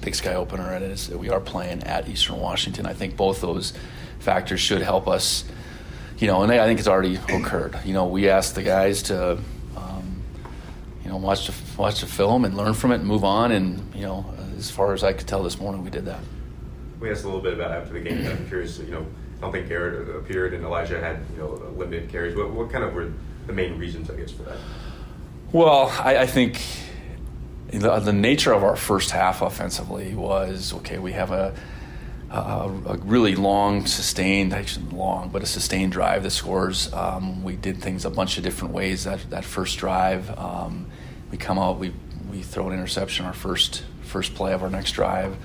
Big 0.00 0.14
Sky 0.14 0.34
opener 0.34 0.72
and 0.72 0.84
it 0.84 0.90
is 0.92 1.10
we 1.10 1.30
are 1.30 1.40
playing 1.40 1.82
at 1.82 2.08
Eastern 2.08 2.38
Washington. 2.38 2.86
I 2.86 2.92
think 2.92 3.16
both 3.16 3.40
those 3.40 3.72
factors 4.20 4.60
should 4.60 4.82
help 4.82 5.08
us. 5.08 5.44
You 6.18 6.28
know, 6.28 6.42
and 6.42 6.52
I 6.52 6.64
think 6.64 6.78
it's 6.78 6.88
already 6.88 7.16
occurred. 7.16 7.78
You 7.84 7.92
know, 7.92 8.06
we 8.06 8.30
asked 8.30 8.54
the 8.54 8.62
guys 8.62 9.02
to 9.04 9.38
um, 9.76 10.22
you 11.02 11.10
know 11.10 11.16
watch 11.16 11.48
the 11.48 11.54
watch 11.76 12.02
the 12.02 12.06
film 12.06 12.44
and 12.44 12.56
learn 12.56 12.72
from 12.72 12.92
it 12.92 12.96
and 12.96 13.06
move 13.06 13.24
on 13.24 13.50
and 13.50 13.92
you 13.96 14.02
know 14.02 14.32
as 14.56 14.70
far 14.70 14.94
as 14.94 15.02
I 15.02 15.12
could 15.12 15.26
tell 15.26 15.42
this 15.42 15.58
morning, 15.58 15.82
we 15.82 15.90
did 15.90 16.04
that. 16.06 16.20
We 17.00 17.10
asked 17.10 17.24
a 17.24 17.26
little 17.26 17.42
bit 17.42 17.54
about 17.54 17.72
after 17.72 17.92
the 17.92 18.00
game. 18.00 18.26
I'm 18.26 18.48
curious, 18.48 18.78
you 18.78 18.90
know, 18.90 19.06
I 19.36 19.40
don't 19.40 19.52
think 19.52 19.68
Garrett 19.68 20.08
appeared 20.16 20.54
and 20.54 20.64
Elijah 20.64 20.98
had, 20.98 21.20
you 21.32 21.38
know, 21.38 21.50
limited 21.76 22.08
carries. 22.08 22.34
What, 22.34 22.50
what 22.50 22.70
kind 22.70 22.84
of 22.84 22.94
were 22.94 23.12
the 23.46 23.52
main 23.52 23.78
reasons, 23.78 24.10
I 24.10 24.16
guess, 24.16 24.30
for 24.30 24.44
that? 24.44 24.56
Well, 25.52 25.92
I, 26.02 26.18
I 26.18 26.26
think 26.26 26.62
the, 27.68 27.98
the, 28.00 28.12
nature 28.12 28.52
of 28.52 28.64
our 28.64 28.76
first 28.76 29.10
half 29.10 29.42
offensively 29.42 30.14
was 30.14 30.72
okay. 30.72 30.98
We 30.98 31.12
have 31.12 31.30
a, 31.30 31.54
a, 32.30 32.36
a 32.86 32.96
really 32.98 33.36
long, 33.36 33.86
sustained, 33.86 34.52
actually 34.52 34.86
long, 34.86 35.28
but 35.28 35.42
a 35.42 35.46
sustained 35.46 35.92
drive 35.92 36.22
that 36.22 36.30
scores. 36.30 36.92
Um, 36.92 37.42
we 37.44 37.56
did 37.56 37.80
things 37.80 38.04
a 38.04 38.10
bunch 38.10 38.38
of 38.38 38.44
different 38.44 38.74
ways 38.74 39.04
that 39.04 39.30
that 39.30 39.44
first 39.44 39.78
drive. 39.78 40.36
Um, 40.38 40.90
we 41.30 41.38
come 41.38 41.58
out, 41.58 41.78
we 41.78 41.92
we 42.30 42.42
throw 42.42 42.68
an 42.68 42.74
interception 42.74 43.26
our 43.26 43.32
first 43.32 43.84
first 44.02 44.34
play 44.34 44.52
of 44.52 44.62
our 44.62 44.70
next 44.70 44.92
drive, 44.92 45.36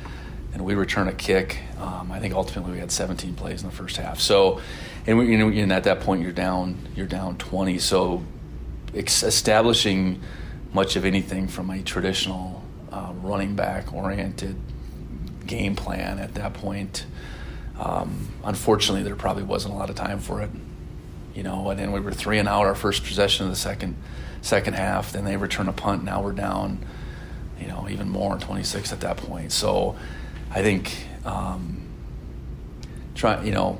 and 0.53 0.65
we 0.65 0.75
return 0.75 1.07
a 1.07 1.13
kick. 1.13 1.59
Um, 1.77 2.11
I 2.11 2.19
think 2.19 2.33
ultimately 2.33 2.73
we 2.73 2.79
had 2.79 2.91
17 2.91 3.35
plays 3.35 3.63
in 3.63 3.69
the 3.69 3.75
first 3.75 3.97
half. 3.97 4.19
So, 4.19 4.61
and, 5.07 5.17
we, 5.17 5.61
and 5.61 5.71
at 5.71 5.85
that 5.85 6.01
point 6.01 6.21
you're 6.21 6.31
down 6.31 6.77
you're 6.95 7.07
down 7.07 7.37
20. 7.37 7.79
So, 7.79 8.23
establishing 8.93 10.21
much 10.73 10.95
of 10.95 11.05
anything 11.05 11.47
from 11.47 11.69
a 11.69 11.81
traditional 11.81 12.63
uh, 12.91 13.13
running 13.21 13.55
back 13.55 13.93
oriented 13.93 14.55
game 15.45 15.75
plan 15.75 16.19
at 16.19 16.35
that 16.35 16.53
point. 16.53 17.05
Um, 17.79 18.27
unfortunately, 18.43 19.03
there 19.03 19.15
probably 19.15 19.43
wasn't 19.43 19.73
a 19.73 19.77
lot 19.77 19.89
of 19.89 19.95
time 19.95 20.19
for 20.19 20.41
it. 20.41 20.49
You 21.33 21.43
know, 21.43 21.69
and 21.69 21.79
then 21.79 21.93
we 21.93 22.01
were 22.01 22.11
three 22.11 22.39
and 22.39 22.49
out 22.49 22.65
our 22.65 22.75
first 22.75 23.05
possession 23.05 23.45
of 23.45 23.51
the 23.51 23.57
second 23.57 23.95
second 24.41 24.73
half. 24.73 25.13
Then 25.13 25.23
they 25.23 25.37
return 25.37 25.69
a 25.69 25.73
punt. 25.73 26.03
Now 26.03 26.21
we're 26.21 26.33
down 26.33 26.85
you 27.61 27.67
know, 27.67 27.87
even 27.89 28.09
more, 28.09 28.37
26 28.37 28.91
at 28.91 29.01
that 29.01 29.17
point. 29.17 29.51
So 29.51 29.95
I 30.53 30.61
think, 30.61 31.07
um, 31.25 31.81
try, 33.15 33.43
you 33.43 33.51
know, 33.51 33.79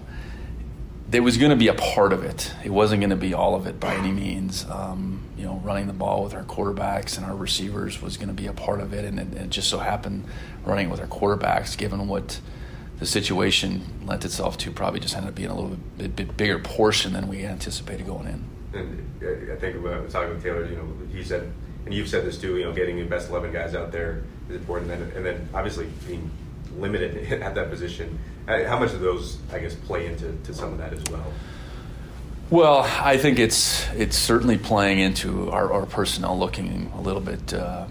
there 1.09 1.21
was 1.21 1.37
going 1.37 1.49
to 1.49 1.57
be 1.57 1.67
a 1.67 1.73
part 1.73 2.13
of 2.13 2.23
it. 2.23 2.53
It 2.63 2.69
wasn't 2.69 3.01
going 3.01 3.09
to 3.09 3.17
be 3.17 3.33
all 3.33 3.55
of 3.55 3.67
it 3.67 3.79
by 3.79 3.93
any 3.95 4.11
means. 4.11 4.65
Um, 4.69 5.23
you 5.37 5.43
know, 5.43 5.59
running 5.63 5.87
the 5.87 5.93
ball 5.93 6.23
with 6.23 6.33
our 6.33 6.43
quarterbacks 6.43 7.17
and 7.17 7.25
our 7.25 7.35
receivers 7.35 8.01
was 8.01 8.15
going 8.15 8.29
to 8.29 8.33
be 8.33 8.47
a 8.47 8.53
part 8.53 8.79
of 8.79 8.93
it, 8.93 9.03
and 9.03 9.19
it, 9.19 9.33
it 9.33 9.49
just 9.49 9.69
so 9.69 9.79
happened 9.79 10.23
running 10.63 10.89
with 10.89 11.01
our 11.01 11.07
quarterbacks, 11.07 11.77
given 11.77 12.07
what 12.07 12.39
the 12.99 13.05
situation 13.05 13.83
lent 14.05 14.23
itself 14.23 14.57
to, 14.59 14.71
probably 14.71 14.99
just 14.99 15.15
ended 15.15 15.29
up 15.29 15.35
being 15.35 15.49
a 15.49 15.55
little 15.55 15.77
bit, 15.97 16.15
bit 16.15 16.37
bigger 16.37 16.59
portion 16.59 17.13
than 17.13 17.27
we 17.27 17.43
anticipated 17.43 18.05
going 18.05 18.27
in. 18.27 18.45
And 18.73 19.51
I 19.51 19.55
think 19.57 19.75
about 19.75 20.09
talking 20.09 20.29
with 20.29 20.43
Taylor, 20.43 20.65
you 20.65 20.77
know, 20.77 20.87
he 21.11 21.23
said 21.23 21.51
and 21.85 21.93
you've 21.93 22.09
said 22.09 22.25
this 22.25 22.37
too, 22.37 22.57
you 22.57 22.65
know, 22.65 22.73
getting 22.73 22.97
the 22.97 23.05
best 23.05 23.29
11 23.29 23.51
guys 23.51 23.73
out 23.73 23.91
there 23.91 24.23
is 24.49 24.55
important. 24.55 24.91
And, 24.91 25.11
and 25.13 25.25
then 25.25 25.49
obviously 25.53 25.89
being 26.07 26.29
limited 26.77 27.31
at 27.41 27.55
that 27.55 27.69
position. 27.69 28.17
Uh, 28.47 28.63
how 28.65 28.79
much 28.79 28.93
of 28.93 28.99
those, 28.99 29.37
I 29.51 29.59
guess, 29.59 29.75
play 29.75 30.07
into 30.07 30.33
to 30.43 30.53
some 30.53 30.71
of 30.73 30.77
that 30.79 30.93
as 30.93 31.03
well? 31.11 31.25
Well, 32.49 32.79
I 32.79 33.17
think 33.17 33.39
it's 33.39 33.87
it's 33.93 34.17
certainly 34.17 34.57
playing 34.57 34.99
into 34.99 35.49
our, 35.51 35.71
our 35.71 35.85
personnel 35.85 36.37
looking 36.37 36.91
a 36.95 37.01
little 37.01 37.21
bit, 37.21 37.53
uh, 37.53 37.85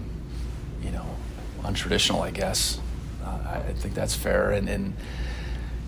you 0.83 0.91
know, 0.91 1.05
untraditional. 1.63 2.21
I 2.21 2.29
guess 2.29 2.79
uh, 3.25 3.61
I 3.67 3.73
think 3.73 3.95
that's 3.95 4.13
fair, 4.13 4.51
and, 4.51 4.69
and 4.69 4.95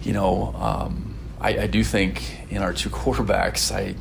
you 0.01 0.13
know, 0.13 0.55
um, 0.57 1.15
I, 1.39 1.59
I, 1.59 1.67
do 1.67 1.83
think 1.83 2.50
in 2.50 2.63
our 2.63 2.73
two 2.73 2.89
quarterbacks, 3.01 3.71
I 3.71 3.95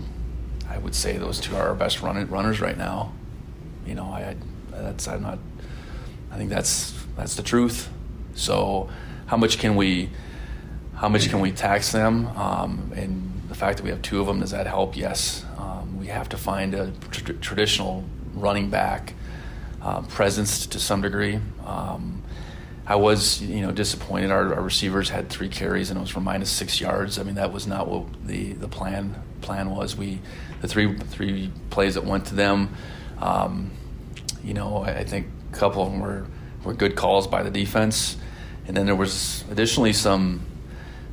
I 0.73 0.79
would 0.79 0.95
say 0.95 1.19
those 1.19 1.39
two 1.39 1.55
are 1.55 1.69
our 1.69 1.75
best 1.75 2.01
run, 2.01 2.27
runners 2.31 2.63
right 2.63 2.79
now 2.79 3.13
you 3.87 3.95
know, 3.95 4.05
I 4.05 4.37
that's 4.71 5.09
I'm 5.09 5.23
not. 5.23 5.39
I 6.31 6.37
think 6.37 6.51
that's 6.51 6.95
that's 7.17 7.35
the 7.35 7.43
truth. 7.43 7.89
So, 8.35 8.89
how 9.27 9.37
much 9.37 9.59
can 9.59 9.77
we, 9.77 10.11
how 10.95 11.09
much 11.09 11.29
can 11.29 11.41
we 11.41 11.53
tax 11.53 11.93
them? 11.93 12.27
Um, 12.37 12.93
and 12.95 13.43
the 13.49 13.55
fact 13.55 13.79
that 13.79 13.85
we 13.85 13.91
have 13.91 14.03
two 14.03 14.21
of 14.21 14.27
them 14.27 14.41
does 14.41 14.51
that 14.51 14.67
help? 14.67 14.97
Yes. 14.97 15.45
Um, 15.59 15.99
we 15.99 16.07
have 16.09 16.29
to 16.31 16.37
find 16.37 16.75
a 16.75 16.93
tr- 17.11 17.33
traditional 17.35 18.05
running 18.35 18.71
back 18.71 19.15
uh, 19.83 20.03
presence 20.03 20.67
to 20.67 20.81
some 20.81 21.03
degree. 21.03 21.39
Um, 21.65 22.23
I 22.87 22.97
was, 22.97 23.41
you 23.43 23.61
know, 23.61 23.71
disappointed. 23.71 24.31
Our, 24.31 24.55
our, 24.55 24.63
receivers 24.63 25.09
had 25.09 25.29
three 25.29 25.49
carries 25.49 25.91
and 25.91 25.99
it 25.99 26.01
was 26.01 26.11
for 26.11 26.21
minus 26.21 26.51
six 26.51 26.81
yards. 26.81 27.19
I 27.19 27.23
mean, 27.23 27.37
that 27.37 27.53
was 27.53 27.67
not 27.67 27.89
what 27.89 28.27
the, 28.27 28.53
the 28.55 28.69
plan 28.69 29.15
plan 29.41 29.71
was. 29.71 29.97
We 29.97 30.21
the 30.61 30.69
three 30.69 30.97
three 30.97 31.51
plays 31.71 31.95
that 31.95 32.05
went 32.05 32.27
to 32.27 32.35
them, 32.35 32.75
um, 33.19 33.71
you 34.43 34.55
know, 34.55 34.79
I, 34.79 34.99
I, 34.99 35.05
think 35.05 35.27
a 35.53 35.57
couple 35.57 35.83
of 35.83 35.93
them 35.93 36.01
were 36.01 36.27
were 36.65 36.75
good 36.75 36.97
calls 36.97 37.27
by 37.27 37.43
the 37.43 37.51
defense, 37.51 38.17
and 38.67 38.77
then 38.77 38.87
there 38.87 38.97
was 38.97 39.45
additionally 39.51 39.93
some 39.93 40.47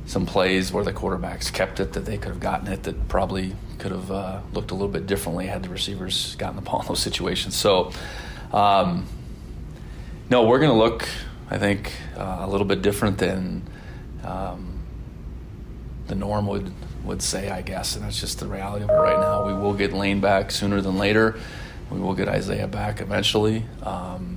some 0.06 0.26
plays 0.26 0.72
where 0.72 0.82
the 0.82 0.92
quarterbacks 0.92 1.52
kept 1.52 1.78
it 1.78 1.92
that 1.92 2.04
they 2.04 2.18
could 2.18 2.30
have 2.30 2.40
gotten 2.40 2.66
it 2.66 2.82
that 2.82 3.08
probably 3.08 3.54
could 3.78 3.92
have 3.92 4.10
uh, 4.10 4.40
looked 4.52 4.72
a 4.72 4.74
little 4.74 4.88
bit 4.88 5.06
differently 5.06 5.46
had 5.46 5.62
the 5.62 5.68
receivers 5.68 6.34
gotten 6.36 6.56
the 6.56 6.62
ball 6.62 6.80
in 6.80 6.88
those 6.88 7.00
situations. 7.00 7.54
So, 7.54 7.92
um, 8.52 9.06
no, 10.28 10.44
we're 10.44 10.58
going 10.58 10.72
to 10.72 10.76
look 10.76 11.06
I 11.50 11.58
think 11.58 11.92
uh, 12.16 12.38
a 12.40 12.48
little 12.48 12.66
bit 12.66 12.80
different 12.80 13.18
than 13.18 13.62
um, 14.22 14.80
the 16.06 16.14
norm 16.14 16.46
would 16.46 16.72
would 17.04 17.22
say, 17.22 17.50
I 17.50 17.62
guess, 17.62 17.96
and 17.96 18.04
that's 18.04 18.20
just 18.20 18.38
the 18.38 18.46
reality 18.46 18.84
of 18.84 18.90
it 18.90 18.94
right 18.94 19.18
now. 19.18 19.46
We 19.46 19.54
will 19.54 19.72
get 19.72 19.92
Lane 19.92 20.20
back 20.20 20.50
sooner 20.50 20.80
than 20.80 20.96
later. 20.96 21.40
We 21.90 21.98
will 21.98 22.14
get 22.14 22.28
Isaiah 22.28 22.68
back 22.68 23.00
eventually, 23.00 23.64
um, 23.82 24.36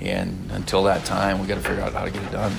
and 0.00 0.50
until 0.52 0.82
that 0.84 1.04
time, 1.04 1.40
we 1.40 1.46
got 1.46 1.56
to 1.56 1.60
figure 1.60 1.82
out 1.82 1.92
how 1.92 2.04
to 2.04 2.10
get 2.10 2.22
it 2.22 2.32
done. 2.32 2.52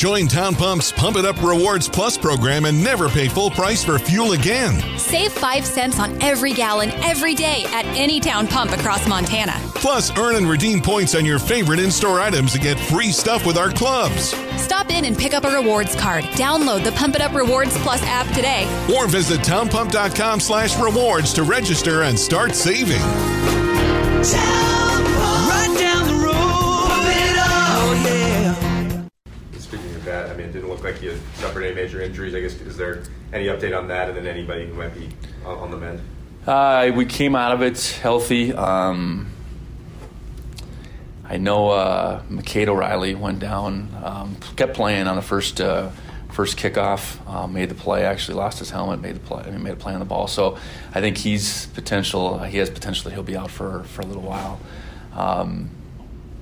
Join 0.00 0.28
Town 0.28 0.54
Pump's 0.54 0.90
Pump 0.92 1.18
It 1.18 1.26
Up 1.26 1.36
Rewards 1.42 1.86
Plus 1.86 2.16
program 2.16 2.64
and 2.64 2.82
never 2.82 3.10
pay 3.10 3.28
full 3.28 3.50
price 3.50 3.84
for 3.84 3.98
fuel 3.98 4.32
again. 4.32 4.80
Save 4.98 5.30
5 5.32 5.66
cents 5.66 5.98
on 5.98 6.20
every 6.22 6.54
gallon 6.54 6.90
every 7.04 7.34
day 7.34 7.64
at 7.66 7.84
any 7.84 8.18
town 8.18 8.46
pump 8.46 8.72
across 8.72 9.06
Montana. 9.06 9.52
Plus, 9.74 10.16
earn 10.16 10.36
and 10.36 10.48
redeem 10.48 10.80
points 10.80 11.14
on 11.14 11.26
your 11.26 11.38
favorite 11.38 11.80
in 11.80 11.90
store 11.90 12.18
items 12.18 12.52
to 12.52 12.58
get 12.58 12.80
free 12.80 13.12
stuff 13.12 13.44
with 13.44 13.58
our 13.58 13.70
clubs. 13.70 14.34
Stop 14.56 14.88
in 14.88 15.04
and 15.04 15.18
pick 15.18 15.34
up 15.34 15.44
a 15.44 15.50
rewards 15.50 15.94
card. 15.94 16.24
Download 16.24 16.82
the 16.82 16.92
Pump 16.92 17.16
It 17.16 17.20
Up 17.20 17.34
Rewards 17.34 17.76
Plus 17.82 18.02
app 18.04 18.26
today. 18.28 18.64
Or 18.96 19.06
visit 19.06 19.40
townpump.com 19.40 20.40
slash 20.40 20.78
rewards 20.78 21.34
to 21.34 21.42
register 21.42 22.04
and 22.04 22.18
start 22.18 22.54
saving. 22.54 23.00
that? 24.22 24.79
Like 30.90 31.02
you 31.02 31.18
suffered 31.34 31.62
any 31.62 31.74
major 31.74 32.00
injuries. 32.00 32.34
I 32.34 32.40
guess 32.40 32.54
is 32.54 32.76
there 32.76 33.02
any 33.32 33.46
update 33.46 33.76
on 33.76 33.88
that, 33.88 34.08
and 34.08 34.16
then 34.16 34.26
anybody 34.26 34.66
who 34.66 34.74
might 34.74 34.94
be 34.94 35.08
on, 35.44 35.58
on 35.58 35.70
the 35.70 35.76
mend? 35.76 36.00
Uh, 36.46 36.90
we 36.94 37.04
came 37.04 37.36
out 37.36 37.52
of 37.52 37.62
it 37.62 37.80
healthy. 38.00 38.52
Um, 38.52 39.30
I 41.24 41.36
know 41.36 41.70
uh, 41.70 42.22
McCade 42.24 42.68
O'Reilly 42.68 43.14
went 43.14 43.38
down, 43.38 43.88
um, 44.02 44.36
kept 44.56 44.74
playing 44.74 45.06
on 45.06 45.16
the 45.16 45.22
first 45.22 45.60
uh, 45.60 45.90
first 46.32 46.58
kickoff, 46.58 47.18
uh, 47.28 47.46
made 47.46 47.68
the 47.68 47.74
play. 47.74 48.04
Actually, 48.04 48.38
lost 48.38 48.58
his 48.58 48.70
helmet, 48.70 49.00
made 49.00 49.16
the 49.16 49.20
play. 49.20 49.44
I 49.44 49.50
mean, 49.50 49.62
made 49.62 49.74
a 49.74 49.76
play 49.76 49.92
on 49.92 50.00
the 50.00 50.06
ball. 50.06 50.26
So 50.26 50.58
I 50.94 51.00
think 51.00 51.18
he's 51.18 51.66
potential. 51.68 52.38
He 52.40 52.58
has 52.58 52.70
potential. 52.70 53.04
That 53.04 53.14
he'll 53.14 53.22
be 53.22 53.36
out 53.36 53.50
for 53.50 53.84
for 53.84 54.02
a 54.02 54.06
little 54.06 54.22
while. 54.22 54.60
Um, 55.14 55.70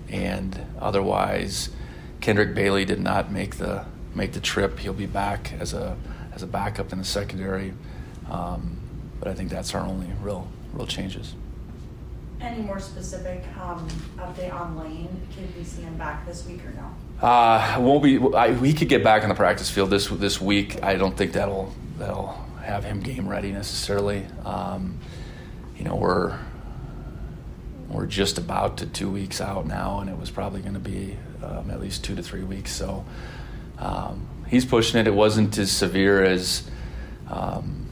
and 0.09 0.59
otherwise, 0.81 1.69
Kendrick 2.21 2.55
Bailey 2.55 2.87
did 2.87 3.01
not 3.01 3.31
make 3.31 3.57
the 3.57 3.85
make 4.19 4.33
the 4.33 4.41
trip. 4.41 4.79
He'll 4.81 4.93
be 4.93 5.07
back 5.07 5.55
as 5.59 5.73
a 5.73 5.97
as 6.35 6.43
a 6.43 6.47
backup 6.47 6.93
in 6.93 6.99
the 6.99 7.05
secondary, 7.05 7.73
um, 8.31 8.77
but 9.19 9.29
I 9.29 9.35
think 9.35 9.49
that's 9.49 9.75
our 9.75 9.81
only 9.81 10.09
real 10.21 10.49
real 10.75 10.87
changes. 10.87 11.35
Any 12.41 12.63
more 12.63 12.79
specific 12.79 13.43
um, 13.59 13.89
update 14.17 14.53
on 14.53 14.77
Lane? 14.77 15.09
Can 15.35 15.53
we 15.57 15.65
see 15.65 15.83
him 15.83 15.97
back 15.97 16.27
this 16.27 16.47
week 16.47 16.61
or 16.65 16.73
no? 16.73 17.27
Uh, 17.27 17.77
won't 17.81 18.03
be. 18.03 18.19
I, 18.37 18.53
he 18.55 18.75
could 18.75 18.89
get 18.89 19.03
back 19.03 19.23
on 19.23 19.29
the 19.29 19.35
practice 19.35 19.71
field 19.71 19.91
this 19.91 20.09
this 20.09 20.41
week. 20.41 20.83
I 20.83 20.97
don't 20.97 21.17
think 21.17 21.33
that'll 21.33 21.73
that'll 21.99 22.39
have 22.63 22.85
him 22.85 23.01
game 23.01 23.27
ready 23.27 23.51
necessarily. 23.51 24.27
Um, 24.45 24.99
you 25.77 25.85
know, 25.85 25.97
we're 25.97 26.39
we're 27.89 28.07
just 28.07 28.39
about 28.39 28.77
to 28.79 28.87
two 28.87 29.11
weeks 29.11 29.41
out 29.41 29.67
now, 29.67 30.01
and 30.01 30.11
it 30.11 30.19
was 30.19 30.31
probably 30.31 30.61
going 30.61 30.75
to 30.75 30.81
be 30.81 31.17
um, 31.43 31.71
at 31.71 31.81
least 31.81 32.05
two 32.05 32.15
to 32.15 32.23
three 32.23 32.43
weeks. 32.45 32.71
So 32.71 33.05
um, 33.79 34.27
he's 34.49 34.65
pushing 34.65 35.01
it. 35.01 35.07
It 35.07 35.15
wasn't 35.15 35.57
as 35.59 35.71
severe 35.71 36.23
as 36.25 36.69
um, 37.31 37.87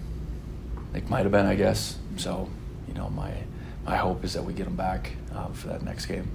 it 0.95 1.09
might 1.09 1.23
have 1.23 1.33
been, 1.33 1.47
I 1.47 1.55
guess. 1.55 1.97
So 2.17 2.49
you 2.89 2.95
know, 2.95 3.09
my 3.11 3.33
my 3.85 3.97
hope 3.97 4.25
is 4.25 4.33
that 4.35 4.45
we 4.45 4.53
get 4.53 4.67
him 4.67 4.77
back 4.77 5.13
uh, 5.35 5.49
for 5.49 5.69
that 5.69 5.83
next 5.83 6.07
game. 6.07 6.31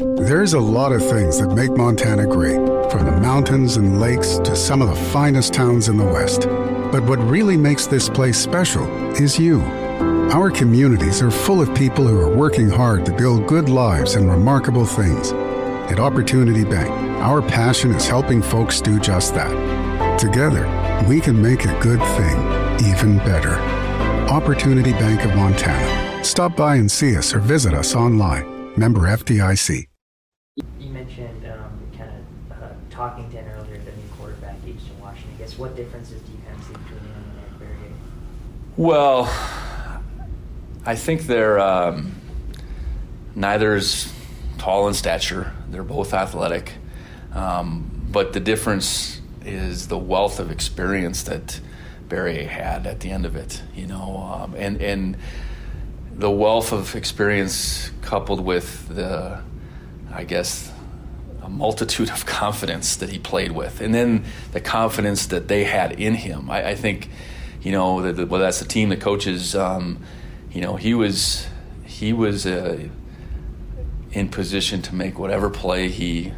There's 0.00 0.52
a 0.52 0.60
lot 0.60 0.92
of 0.92 1.04
things 1.04 1.40
that 1.40 1.54
make 1.54 1.70
Montana 1.70 2.26
great, 2.26 2.56
from 2.90 3.04
the 3.04 3.20
mountains 3.20 3.76
and 3.76 4.00
lakes 4.00 4.38
to 4.38 4.54
some 4.54 4.80
of 4.80 4.88
the 4.88 4.94
finest 4.94 5.52
towns 5.52 5.88
in 5.88 5.96
the 5.96 6.04
West. 6.04 6.42
But 6.92 7.02
what 7.04 7.18
really 7.18 7.56
makes 7.56 7.86
this 7.86 8.08
place 8.08 8.38
special 8.38 8.86
is 9.16 9.38
you. 9.38 9.60
Our 10.30 10.50
communities 10.50 11.20
are 11.20 11.30
full 11.30 11.60
of 11.60 11.74
people 11.74 12.06
who 12.06 12.20
are 12.20 12.32
working 12.32 12.68
hard 12.68 13.04
to 13.06 13.12
build 13.12 13.48
good 13.48 13.68
lives 13.68 14.14
and 14.14 14.30
remarkable 14.30 14.86
things. 14.86 15.32
At 15.90 15.98
Opportunity 15.98 16.64
Bank, 16.64 16.90
our 17.20 17.42
passion 17.42 17.92
is 17.92 18.06
helping 18.06 18.42
folks 18.42 18.80
do 18.80 18.98
just 18.98 19.34
that. 19.34 20.18
Together, 20.18 20.66
we 21.08 21.20
can 21.20 21.40
make 21.40 21.64
a 21.64 21.80
good 21.80 22.00
thing 22.16 22.58
even 22.84 23.18
better. 23.18 23.54
Opportunity 24.30 24.92
Bank 24.92 25.24
of 25.24 25.34
Montana. 25.34 26.24
Stop 26.24 26.56
by 26.56 26.76
and 26.76 26.90
see 26.90 27.16
us 27.16 27.34
or 27.34 27.40
visit 27.40 27.74
us 27.74 27.94
online. 27.94 28.72
Member 28.76 29.00
FDIC. 29.00 29.86
You 30.78 30.90
mentioned 30.90 31.46
um, 31.46 31.80
kind 31.96 32.10
of 32.10 32.62
uh, 32.62 32.66
talking 32.90 33.30
to 33.30 33.38
earlier, 33.38 33.78
the 33.78 33.92
new 33.92 34.08
quarterback, 34.18 34.56
Eastern 34.66 35.00
Washington. 35.00 35.30
I 35.34 35.38
guess 35.38 35.58
what 35.58 35.76
differences 35.76 36.20
do 36.22 36.32
you 36.32 36.38
kind 36.46 36.58
of 36.58 36.64
see 36.64 36.72
between 36.72 36.98
him 37.00 37.14
and 37.16 37.62
Eric 37.62 37.78
Barriere? 37.78 37.92
Well, 38.76 39.24
I 40.84 40.94
think 40.94 41.22
they're 41.22 41.58
um, 41.58 42.14
neither's 43.34 44.12
tall 44.58 44.88
in 44.88 44.94
stature. 44.94 45.52
They're 45.70 45.82
both 45.82 46.12
athletic, 46.12 46.72
um, 47.34 47.90
but 48.10 48.32
the 48.32 48.40
difference 48.40 49.20
is 49.44 49.88
the 49.88 49.98
wealth 49.98 50.40
of 50.40 50.50
experience 50.50 51.22
that 51.24 51.60
Barry 52.08 52.44
had 52.44 52.86
at 52.86 53.00
the 53.00 53.10
end 53.10 53.26
of 53.26 53.36
it. 53.36 53.62
You 53.74 53.86
know, 53.86 54.16
um, 54.18 54.54
and 54.56 54.80
and 54.80 55.16
the 56.14 56.30
wealth 56.30 56.72
of 56.72 56.96
experience 56.96 57.90
coupled 58.02 58.40
with 58.40 58.88
the, 58.88 59.40
I 60.12 60.24
guess, 60.24 60.72
a 61.42 61.48
multitude 61.48 62.10
of 62.10 62.26
confidence 62.40 62.96
that 62.96 63.10
he 63.10 63.18
played 63.18 63.52
with, 63.52 63.80
and 63.80 63.94
then 63.94 64.24
the 64.52 64.60
confidence 64.60 65.26
that 65.26 65.48
they 65.48 65.64
had 65.64 65.92
in 65.92 66.14
him. 66.14 66.50
I, 66.50 66.70
I 66.70 66.74
think, 66.74 67.08
you 67.62 67.72
know, 67.72 68.12
that, 68.12 68.28
well, 68.28 68.40
that's 68.40 68.58
the 68.58 68.64
team, 68.64 68.88
the 68.88 68.96
coaches. 68.96 69.54
Um, 69.54 70.00
you 70.50 70.60
know, 70.60 70.76
he 70.76 70.94
was 70.94 71.46
he 71.84 72.12
was 72.12 72.46
uh, 72.46 72.88
in 74.12 74.28
position 74.28 74.82
to 74.82 74.94
make 74.94 75.18
whatever 75.18 75.50
play 75.50 75.88
he 75.88 76.32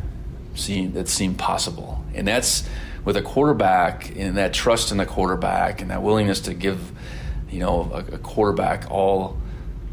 seen 0.54 0.92
that 0.92 1.08
seemed 1.08 1.38
possible, 1.38 2.04
and 2.14 2.26
that's 2.26 2.68
with 3.04 3.16
a 3.16 3.22
quarterback 3.22 4.14
and 4.16 4.36
that 4.36 4.52
trust 4.52 4.92
in 4.92 4.98
the 4.98 5.06
quarterback 5.06 5.80
and 5.80 5.90
that 5.90 6.02
willingness 6.02 6.40
to 6.40 6.54
give, 6.54 6.92
you 7.50 7.60
know, 7.60 7.90
a, 7.92 8.14
a 8.14 8.18
quarterback 8.18 8.90
all 8.90 9.38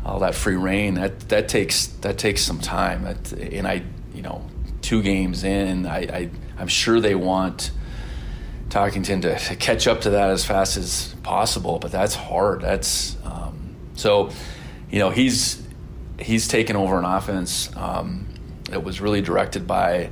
all 0.05 0.19
that 0.19 0.35
free 0.35 0.55
reign. 0.55 0.95
That 0.95 1.19
that 1.29 1.47
takes 1.47 1.87
that 2.01 2.17
takes 2.17 2.41
some 2.41 2.59
time. 2.59 3.03
That, 3.03 3.33
and 3.33 3.67
I, 3.67 3.83
you 4.13 4.21
know, 4.21 4.45
two 4.81 5.01
games 5.01 5.43
in, 5.43 5.85
I, 5.85 5.99
I 5.99 6.29
I'm 6.57 6.67
sure 6.67 6.99
they 6.99 7.15
want 7.15 7.71
Talkington 8.69 9.21
to, 9.21 9.37
to 9.37 9.55
catch 9.55 9.87
up 9.87 10.01
to 10.01 10.09
that 10.11 10.29
as 10.29 10.45
fast 10.45 10.77
as 10.77 11.15
possible, 11.23 11.79
but 11.79 11.91
that's 11.91 12.15
hard. 12.15 12.61
That's 12.61 13.17
so, 13.97 14.29
you 14.91 14.99
know, 14.99 15.09
he's 15.09 15.61
he's 16.19 16.47
taken 16.47 16.75
over 16.75 16.97
an 16.97 17.05
offense 17.05 17.75
um, 17.75 18.27
that 18.69 18.83
was 18.83 19.01
really 19.01 19.21
directed 19.21 19.67
by 19.67 20.11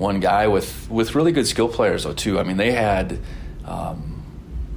one 0.00 0.18
guy 0.18 0.48
with 0.48 0.90
with 0.90 1.14
really 1.14 1.30
good 1.30 1.46
skill 1.46 1.68
players 1.68 2.04
though 2.04 2.14
too. 2.14 2.40
I 2.40 2.42
mean, 2.42 2.56
they 2.56 2.72
had 2.72 3.18
um, 3.66 4.24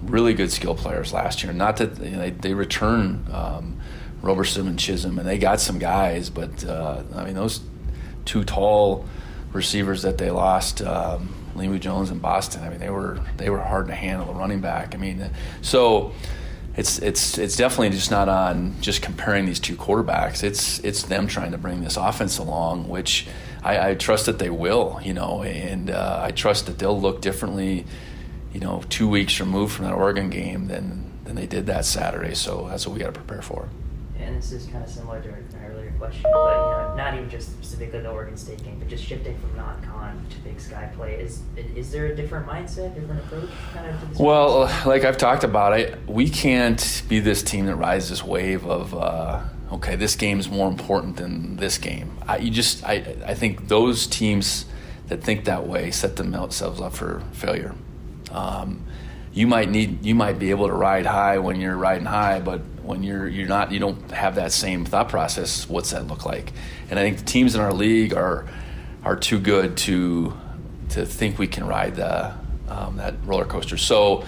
really 0.04 0.34
good 0.34 0.52
skill 0.52 0.76
players 0.76 1.14
last 1.14 1.44
year. 1.44 1.54
Not 1.54 1.78
that 1.78 1.98
you 2.00 2.12
know, 2.12 2.20
they 2.20 2.32
they 2.32 2.54
return 2.54 3.26
um, 3.32 3.80
Roberson 4.22 4.68
and 4.68 4.78
Chism, 4.78 5.18
and 5.18 5.26
they 5.26 5.38
got 5.38 5.62
some 5.62 5.80
guys, 5.80 6.30
but 6.30 6.66
uh, 6.66 7.04
I 7.16 7.24
mean 7.24 7.36
those 7.36 7.62
two 8.26 8.44
tall 8.44 9.06
receivers 9.54 10.02
that 10.02 10.18
they 10.18 10.30
lost. 10.30 10.82
Um, 10.82 11.34
Limu 11.56 11.80
Jones 11.80 12.10
and 12.10 12.22
Boston. 12.22 12.64
I 12.64 12.70
mean, 12.70 12.80
they 12.80 12.90
were 12.90 13.20
they 13.38 13.50
were 13.50 13.60
hard 13.60 13.88
to 13.88 13.96
handle. 13.96 14.34
Running 14.34 14.60
back. 14.60 14.94
I 14.94 14.98
mean, 14.98 15.30
so 15.62 16.12
it's 16.76 17.00
it's 17.00 17.38
it's 17.38 17.56
definitely 17.56 17.92
just 17.92 18.12
not 18.12 18.28
on 18.28 18.76
just 18.82 19.02
comparing 19.02 19.46
these 19.46 19.60
two 19.60 19.76
quarterbacks. 19.76 20.44
It's 20.44 20.80
it's 20.80 21.04
them 21.04 21.28
trying 21.28 21.52
to 21.52 21.58
bring 21.58 21.82
this 21.82 21.96
offense 21.96 22.40
along, 22.40 22.90
which 22.90 23.28
I, 23.64 23.92
I 23.92 23.96
trust 23.96 24.26
that 24.26 24.40
they 24.40 24.50
will, 24.50 25.00
you 25.04 25.14
know, 25.14 25.44
and 25.44 25.90
uh, 25.90 26.20
I 26.22 26.32
trust 26.32 26.66
that 26.66 26.80
they'll 26.80 27.00
look 27.00 27.22
differently, 27.22 27.86
you 28.54 28.60
know, 28.60 28.84
two 28.90 29.08
weeks 29.08 29.40
removed 29.40 29.74
from 29.74 29.86
that 29.86 29.94
Oregon 29.94 30.30
game 30.30 30.68
than 30.68 31.12
than 31.24 31.36
they 31.36 31.48
did 31.48 31.66
that 31.68 31.86
Saturday. 31.86 32.36
So 32.36 32.68
that's 32.70 32.86
what 32.86 32.94
we 32.94 33.00
got 33.00 33.14
to 33.14 33.20
prepare 33.20 33.42
for. 33.42 33.70
and 34.20 34.36
this 34.38 34.52
is 34.52 34.66
kind 34.68 34.84
of 34.84 34.90
similar 34.90 35.22
to 35.22 35.30
question, 36.00 36.24
but 36.24 36.54
you 36.54 36.72
know, 36.72 36.94
not 36.96 37.14
even 37.14 37.30
just 37.30 37.52
specifically 37.52 38.00
the 38.02 38.10
Oregon 38.10 38.38
State 38.38 38.64
game, 38.64 38.78
but 38.80 38.88
just 38.88 39.04
shifting 39.04 39.38
from 39.40 39.56
non-con 39.56 40.26
to 40.30 40.38
Big 40.40 40.60
Sky 40.60 40.92
play. 40.96 41.16
Is 41.16 41.42
is 41.76 41.92
there 41.92 42.08
a 42.08 42.16
different 42.16 42.48
mindset, 42.48 42.96
different 42.96 43.22
approach, 43.22 43.50
kind 43.74 43.88
of 43.88 44.00
to 44.00 44.06
this? 44.08 44.20
Well, 44.20 44.72
like 44.86 45.04
I've 45.04 45.18
talked 45.18 45.44
about, 45.44 46.08
we 46.08 46.30
can't 46.30 47.04
be 47.08 47.20
this 47.20 47.44
team 47.44 47.66
that 47.66 47.76
rides 47.76 48.10
this 48.10 48.24
wave 48.24 48.66
of. 48.66 48.94
Uh, 48.94 49.44
okay, 49.74 49.96
this 49.96 50.16
game 50.16 50.40
is 50.40 50.50
more 50.50 50.68
important 50.68 51.18
than 51.18 51.56
this 51.58 51.78
game. 51.78 52.18
I, 52.28 52.38
you 52.38 52.52
just, 52.52 52.84
I, 52.84 53.16
I 53.26 53.34
think 53.34 53.68
those 53.68 54.06
teams 54.08 54.66
that 55.08 55.24
think 55.24 55.46
that 55.46 55.68
way 55.68 55.92
set 55.92 56.16
themselves 56.16 56.80
up 56.80 56.94
for 56.94 57.24
failure. 57.34 57.76
Um, 58.32 58.86
you 59.34 59.48
might 59.48 59.70
need, 59.70 60.06
you 60.06 60.16
might 60.16 60.38
be 60.38 60.52
able 60.52 60.68
to 60.68 60.74
ride 60.74 61.06
high 61.06 61.40
when 61.40 61.60
you're 61.60 61.76
riding 61.76 62.06
high, 62.06 62.40
but 62.40 62.62
when 62.84 63.04
you're 63.04 63.28
you're 63.28 63.48
not, 63.48 63.72
you 63.72 63.80
don't 63.80 64.12
have 64.12 64.36
that 64.36 64.52
same 64.52 64.86
thought 64.86 65.10
process. 65.10 65.68
What's 65.70 65.92
that 65.92 66.08
look 66.08 66.26
like? 66.26 66.52
And 66.90 67.00
I 67.00 67.04
think 67.04 67.18
the 67.18 67.26
teams 67.26 67.56
in 67.56 67.62
our 67.62 67.74
league 67.74 68.14
are 68.14 68.46
are 69.04 69.16
too 69.16 69.40
good 69.40 69.78
to 69.78 70.34
to 70.90 71.06
think 71.06 71.40
we 71.40 71.48
can 71.48 71.66
ride 71.66 71.96
the 71.96 72.34
um, 72.68 72.98
that 72.98 73.16
roller 73.26 73.46
coaster. 73.46 73.78
So, 73.78 74.26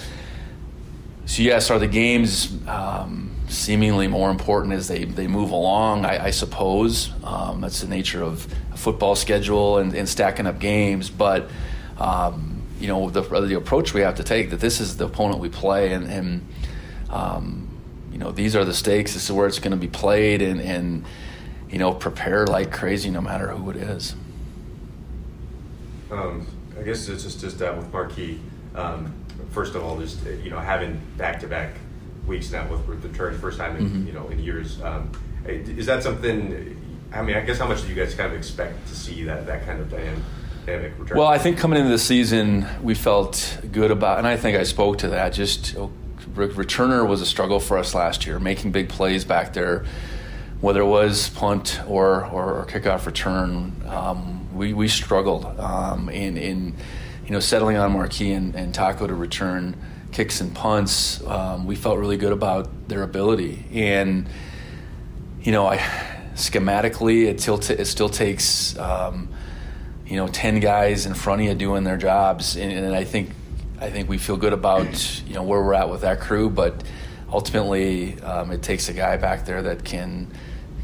so 1.26 1.42
yes, 1.44 1.70
are 1.70 1.80
the 1.80 1.88
games? 1.88 2.52
Um, 2.68 3.32
seemingly 3.48 4.08
more 4.08 4.30
important 4.30 4.74
as 4.74 4.88
they, 4.88 5.06
they 5.06 5.28
move 5.28 5.52
along, 5.52 6.06
I, 6.06 6.26
I 6.26 6.32
suppose. 6.32 7.12
Um, 7.24 7.62
that's 7.62 7.82
the 7.82 7.88
nature 7.88 8.24
of 8.24 8.52
a 8.72 8.78
football 8.78 9.16
schedule 9.16 9.78
and, 9.78 9.94
and 9.94 10.08
stacking 10.08 10.48
up 10.48 10.60
games. 10.60 11.10
But, 11.10 11.50
um, 11.98 12.62
you 12.80 12.88
know, 12.88 13.10
the, 13.10 13.22
the 13.22 13.56
approach 13.56 13.94
we 13.94 14.02
have 14.02 14.16
to 14.16 14.24
take 14.24 14.50
that 14.50 14.60
this 14.60 14.80
is 14.82 14.98
the 14.98 15.06
opponent 15.06 15.40
we 15.40 15.50
play 15.50 15.94
and, 15.94 16.08
and 16.08 16.48
um, 17.10 17.65
you 18.16 18.22
know, 18.22 18.32
these 18.32 18.56
are 18.56 18.64
the 18.64 18.74
stakes. 18.74 19.14
This 19.14 19.26
is 19.26 19.32
where 19.34 19.46
it's 19.46 19.60
going 19.60 19.72
to 19.72 19.78
be 19.78 19.90
played 19.90 20.42
and, 20.42 20.62
and, 20.62 21.04
you 21.70 21.78
know, 21.78 21.94
prepare 21.94 22.48
like 22.48 22.72
crazy 22.72 23.10
no 23.10 23.20
matter 23.20 23.50
who 23.50 23.70
it 23.72 23.76
is. 23.76 24.16
Um, 26.10 26.48
I 26.80 26.84
guess 26.84 27.10
it's 27.10 27.24
just, 27.24 27.42
just 27.42 27.62
uh, 27.62 27.74
with 27.76 27.92
Marquis, 27.92 28.40
um, 28.74 29.14
first 29.52 29.76
of 29.76 29.84
all, 29.84 30.00
just, 30.00 30.26
you 30.26 30.50
know, 30.50 30.60
having 30.60 31.02
back-to-back 31.18 31.72
weeks 32.26 32.52
now 32.52 32.66
with, 32.70 32.88
with 32.88 33.02
the 33.02 33.10
church, 33.10 33.36
first 33.36 33.58
time 33.58 33.76
in 33.76 33.90
mm-hmm. 33.90 34.08
you 34.08 34.14
know 34.14 34.30
in 34.30 34.40
years. 34.40 34.82
Um, 34.82 35.12
is 35.46 35.86
that 35.88 36.02
something? 36.02 36.82
I 37.12 37.22
mean, 37.22 37.36
I 37.36 37.42
guess 37.42 37.60
how 37.60 37.68
much 37.68 37.82
do 37.82 37.90
you 37.90 37.96
guys 37.96 38.16
kind 38.16 38.32
of 38.32 38.38
expect 38.38 38.88
to 38.88 38.96
see 38.96 39.26
that 39.26 39.46
that 39.46 39.66
kind 39.66 39.82
of 39.82 39.90
dynamic 39.90 40.98
return? 40.98 41.18
Well, 41.18 41.28
I 41.28 41.38
think 41.38 41.58
coming 41.58 41.80
into 41.80 41.92
the 41.92 42.00
season, 42.00 42.66
we 42.82 42.96
felt 42.96 43.60
good 43.72 43.92
about, 43.92 44.20
and 44.20 44.26
I 44.28 44.38
think 44.38 44.58
I 44.58 44.64
spoke 44.64 45.00
to 45.00 45.10
that. 45.10 45.34
Just 45.34 45.76
returner 46.36 47.08
was 47.08 47.22
a 47.22 47.26
struggle 47.26 47.60
for 47.60 47.78
us 47.78 47.94
last 47.96 48.26
year, 48.26 48.40
making 48.40 48.72
big 48.72 48.90
plays 48.90 49.26
back 49.26 49.54
there, 49.54 49.86
whether 50.62 50.82
it 50.82 50.88
was 50.88 51.30
punt 51.30 51.82
or 51.88 52.26
or, 52.26 52.60
or 52.60 52.66
kickoff 52.66 53.06
return. 53.06 53.76
Um, 53.88 54.56
we 54.56 54.74
we 54.74 54.88
struggled 54.88 55.46
um, 55.60 56.10
in 56.10 56.38
in 56.38 56.76
you 57.26 57.32
know 57.32 57.40
settling 57.40 57.78
on 57.78 57.92
Marquis 57.94 58.32
and, 58.32 58.56
and 58.56 58.74
Taco 58.74 59.08
to 59.08 59.16
return 59.16 59.76
kicks 60.16 60.40
and 60.40 60.56
punts, 60.56 61.22
um, 61.28 61.66
we 61.66 61.76
felt 61.76 62.00
really 62.00 62.16
good 62.16 62.32
about 62.32 62.88
their 62.88 63.04
ability. 63.04 63.66
And 63.74 64.30
you 65.42 65.52
know, 65.52 65.68
I 65.68 65.78
schematically, 66.36 67.26
it 67.26 67.42
still 67.42 67.58
t- 67.58 67.74
it 67.74 67.86
still 67.86 68.08
takes 68.08 68.78
um, 68.80 69.28
you 70.08 70.16
know 70.16 70.28
ten 70.30 70.62
guys 70.62 71.06
in 71.06 71.14
front 71.14 71.42
of 71.42 71.48
you 71.48 71.54
doing 71.54 71.84
their 71.84 71.98
jobs, 71.98 72.56
and, 72.56 72.72
and, 72.72 72.96
I 72.96 73.04
think 73.04 73.32
I 73.80 73.90
think 73.90 74.10
we 74.10 74.18
feel 74.18 74.38
good 74.38 74.54
about 74.54 75.22
you 75.28 75.34
know 75.34 75.44
where 75.44 75.62
we're 75.62 75.74
at 75.74 75.90
with 75.90 76.02
that 76.02 76.20
crew, 76.20 76.50
but 76.50 76.84
ultimately, 77.32 78.20
um, 78.22 78.52
it 78.52 78.62
takes 78.62 78.90
a 78.90 78.94
guy 78.94 79.18
back 79.18 79.46
there 79.46 79.62
that 79.64 79.84
can 79.84 80.32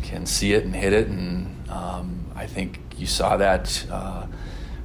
can 0.04 0.26
see 0.26 0.54
it 0.54 0.64
and 0.66 0.76
hit 0.76 0.94
it, 0.94 1.08
and 1.08 1.70
um, 1.70 2.26
I 2.36 2.48
think 2.48 2.80
you 2.98 3.08
saw 3.08 3.38
that. 3.38 3.86
Uh, 3.90 4.28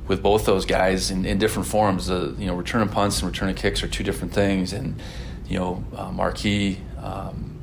with 0.09 0.23
both 0.23 0.47
those 0.47 0.67
guys 0.67 1.11
in, 1.11 1.25
in 1.25 1.39
different 1.39 1.67
forms. 1.67 2.07
The 2.07 2.35
you 2.39 2.47
know 2.47 2.55
returning 2.55 2.89
punts 2.89 3.21
and 3.21 3.31
returning 3.31 3.55
kicks 3.55 3.83
are 3.83 3.89
two 3.89 4.05
different 4.05 4.33
things, 4.33 4.73
and 4.73 5.01
you 5.49 5.59
know 5.59 5.85
uh, 5.97 6.13
Marquis, 6.13 6.79
um, 7.03 7.59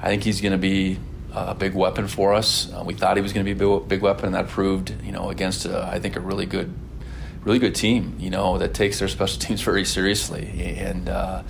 I 0.00 0.08
think 0.08 0.22
he's 0.22 0.40
going 0.40 0.52
to 0.52 0.58
be 0.58 0.98
a 1.34 1.54
big 1.54 1.74
weapon 1.74 2.08
for 2.08 2.34
us. 2.34 2.72
Uh, 2.72 2.82
we 2.84 2.94
thought 2.94 3.16
he 3.16 3.22
was 3.22 3.32
going 3.32 3.44
to 3.44 3.54
be 3.54 3.64
a 3.64 3.80
big, 3.80 4.02
weapon, 4.02 4.26
and 4.26 4.34
that 4.34 4.48
proved 4.48 4.94
you 5.02 5.12
know 5.12 5.30
against 5.30 5.64
a, 5.64 5.82
I 5.82 5.98
think 5.98 6.16
a 6.16 6.20
really 6.20 6.46
good, 6.46 6.72
really 7.44 7.58
good 7.58 7.74
team. 7.74 8.16
You 8.18 8.30
know 8.30 8.58
that 8.58 8.74
takes 8.74 8.98
their 8.98 9.08
special 9.08 9.40
teams 9.46 9.62
very 9.62 9.84
seriously, 9.84 10.76
and 10.78 11.08
uh, 11.08 11.42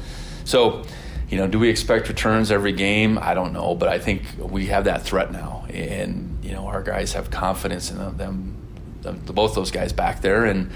so. 0.44 0.84
You 1.28 1.38
know, 1.38 1.46
do 1.46 1.58
we 1.58 1.70
expect 1.70 2.08
returns 2.08 2.50
every 2.50 2.72
game? 2.72 3.18
I 3.18 3.32
don't 3.32 3.54
know, 3.54 3.74
but 3.74 3.88
I 3.88 3.98
think 3.98 4.22
we 4.38 4.66
have 4.66 4.84
that 4.84 5.00
threat 5.00 5.32
now, 5.32 5.64
and 5.70 6.38
you 6.42 6.52
know, 6.52 6.66
our 6.66 6.82
guys 6.82 7.14
have 7.14 7.30
confidence 7.30 7.90
in 7.90 7.96
them 8.18 8.62
the, 9.02 9.12
the, 9.12 9.32
both 9.32 9.54
those 9.54 9.70
guys 9.70 9.92
back 9.92 10.22
there, 10.22 10.46
and 10.46 10.70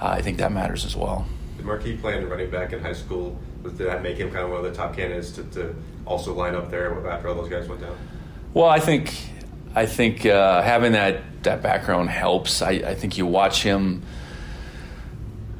uh, 0.00 0.08
I 0.08 0.22
think 0.22 0.38
that 0.38 0.52
matters 0.52 0.84
as 0.84 0.94
well. 0.94 1.26
Did 1.56 1.66
Marquis 1.66 1.96
play 1.96 2.22
running 2.22 2.50
back 2.50 2.72
in 2.72 2.80
high 2.80 2.92
school? 2.92 3.38
Did 3.62 3.78
that 3.78 4.02
make 4.02 4.16
him 4.16 4.30
kind 4.30 4.44
of 4.44 4.50
one 4.50 4.64
of 4.64 4.64
the 4.64 4.76
top 4.76 4.96
candidates 4.96 5.30
to, 5.32 5.44
to 5.44 5.74
also 6.04 6.34
line 6.34 6.54
up 6.54 6.70
there 6.70 7.08
after 7.08 7.28
all 7.28 7.34
those 7.34 7.48
guys 7.48 7.68
went 7.68 7.80
down? 7.80 7.96
Well, 8.54 8.68
I 8.68 8.80
think 8.80 9.14
I 9.74 9.86
think 9.86 10.26
uh, 10.26 10.62
having 10.62 10.92
that 10.92 11.42
that 11.44 11.62
background 11.62 12.10
helps. 12.10 12.62
I, 12.62 12.70
I 12.70 12.94
think 12.94 13.16
you 13.16 13.26
watch 13.26 13.62
him 13.62 14.02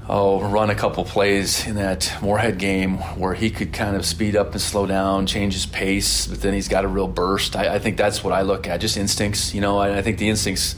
oh, 0.09 0.41
run 0.41 0.71
a 0.71 0.75
couple 0.75 1.05
plays 1.05 1.67
in 1.67 1.77
that 1.77 2.13
Morehead 2.21 2.59
game 2.59 2.99
where 3.19 3.35
he 3.35 3.51
could 3.51 3.73
kind 3.73 3.97
of 3.97 4.05
speed 4.05 4.37
up 4.37 4.53
and 4.53 4.61
slow 4.61 4.87
down, 4.87 5.27
change 5.27 5.55
his 5.55 5.67
pace, 5.67 6.27
but 6.27 6.43
then 6.43 6.55
he's 6.55 6.69
got 6.69 6.85
a 6.85 6.89
real 6.89 7.09
burst. 7.09 7.57
I, 7.57 7.75
I 7.75 7.79
think 7.79 7.97
that's 7.97 8.25
what 8.25 8.33
I 8.33 8.43
look 8.43 8.67
at, 8.67 8.81
just 8.81 8.97
instincts. 8.97 9.55
You 9.55 9.61
know, 9.61 9.79
I, 9.79 10.03
think 10.03 10.19
the 10.19 10.29
instincts 10.29 10.77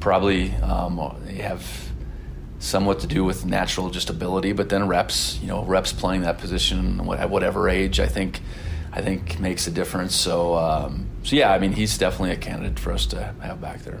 probably 0.00 0.52
um, 0.56 0.98
have 1.38 1.90
somewhat 2.58 3.00
to 3.00 3.06
do 3.06 3.24
with 3.24 3.44
natural 3.44 3.90
just 3.90 4.10
ability, 4.10 4.52
but 4.52 4.68
then 4.68 4.88
reps, 4.88 5.38
you 5.40 5.48
know, 5.48 5.64
reps 5.64 5.92
playing 5.92 6.22
that 6.22 6.38
position 6.38 7.00
at 7.12 7.30
whatever 7.30 7.68
age, 7.68 8.00
I 8.00 8.06
think, 8.06 8.40
I 8.92 9.02
think 9.02 9.38
makes 9.38 9.66
a 9.66 9.70
difference. 9.70 10.14
So, 10.14 10.56
um, 10.56 11.06
so 11.22 11.36
yeah, 11.36 11.52
I 11.52 11.58
mean, 11.58 11.72
he's 11.72 11.98
definitely 11.98 12.32
a 12.32 12.36
candidate 12.36 12.78
for 12.78 12.92
us 12.92 13.06
to 13.06 13.34
have 13.40 13.60
back 13.60 13.82
there. 13.82 14.00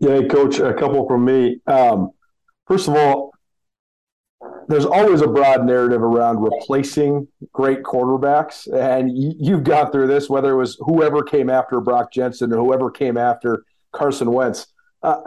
Yeah, 0.00 0.22
Coach, 0.22 0.58
a 0.58 0.74
couple 0.74 1.06
from 1.06 1.24
me. 1.24 1.60
Um, 1.66 2.10
first 2.66 2.88
of 2.88 2.94
all, 2.94 3.32
there's 4.68 4.84
always 4.84 5.20
a 5.20 5.26
broad 5.26 5.64
narrative 5.64 6.02
around 6.02 6.38
replacing 6.40 7.28
great 7.52 7.82
quarterbacks, 7.82 8.66
and 8.72 9.10
you, 9.16 9.54
have 9.54 9.64
gone 9.64 9.92
through 9.92 10.06
this, 10.06 10.28
whether 10.28 10.52
it 10.52 10.56
was 10.56 10.76
whoever 10.80 11.22
came 11.22 11.50
after 11.50 11.80
Brock 11.80 12.12
Jensen 12.12 12.52
or 12.52 12.56
whoever 12.56 12.90
came 12.90 13.16
after 13.16 13.64
Carson 13.92 14.32
Wentz. 14.32 14.66
Uh, 15.02 15.20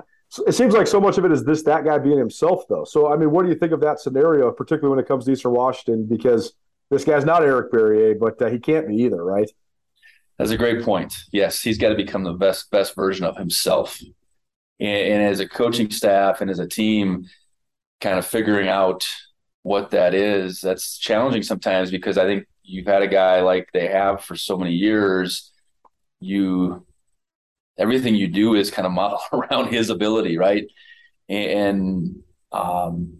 it 0.46 0.54
seems 0.54 0.74
like 0.74 0.88
so 0.88 1.00
much 1.00 1.18
of 1.18 1.26
it 1.26 1.32
is 1.32 1.46
this 1.46 1.64
that 1.64 1.86
guy 1.86 1.98
being 1.98 2.18
himself, 2.18 2.64
though. 2.68 2.84
So, 2.84 3.12
I 3.12 3.16
mean, 3.16 3.32
what 3.32 3.44
do 3.44 3.50
you 3.50 3.56
think 3.56 3.72
of 3.72 3.80
that 3.82 4.00
scenario, 4.00 4.52
particularly 4.52 4.96
when 4.96 5.04
it 5.04 5.08
comes 5.08 5.26
to 5.26 5.32
Eastern 5.32 5.54
Washington? 5.54 6.06
Because 6.06 6.54
this 6.90 7.04
guy's 7.04 7.26
not 7.26 7.44
Eric 7.44 7.72
Barriere, 7.72 8.20
but 8.20 8.42
uh, 8.42 8.50
he 8.50 8.60
can't 8.60 8.88
be 8.88 8.96
either, 8.98 9.24
right? 9.24 9.50
That's 10.38 10.52
a 10.52 10.58
great 10.58 10.84
point. 10.84 11.18
Yes, 11.32 11.62
he's 11.62 11.78
got 11.78 11.90
to 11.90 11.96
become 11.96 12.24
the 12.24 12.34
best 12.34 12.70
best 12.70 12.96
version 12.96 13.26
of 13.26 13.38
himself 13.38 14.00
and, 14.80 15.14
and 15.14 15.24
as 15.24 15.40
a 15.40 15.48
coaching 15.48 15.92
staff 15.92 16.42
and 16.42 16.50
as 16.50 16.60
a 16.60 16.68
team, 16.68 17.26
kind 18.02 18.20
of 18.20 18.26
figuring 18.26 18.68
out 18.68 19.08
what 19.64 19.92
that 19.92 20.14
is, 20.14 20.62
that's 20.62 20.98
challenging 20.98 21.44
sometimes 21.44 21.92
because 21.92 22.18
I 22.18 22.26
think 22.26 22.48
you've 22.64 22.88
had 22.88 23.02
a 23.02 23.08
guy 23.08 23.42
like 23.42 23.70
they 23.74 23.88
have 23.88 24.24
for 24.24 24.36
so 24.36 24.58
many 24.58 24.74
years. 24.74 25.52
You 26.20 26.86
everything 27.78 28.16
you 28.16 28.28
do 28.28 28.56
is 28.56 28.72
kind 28.72 28.86
of 28.86 28.92
modeled 28.92 29.22
around 29.34 29.68
his 29.68 29.90
ability, 29.90 30.38
right? 30.38 30.66
And 31.30 32.24
um, 32.52 33.14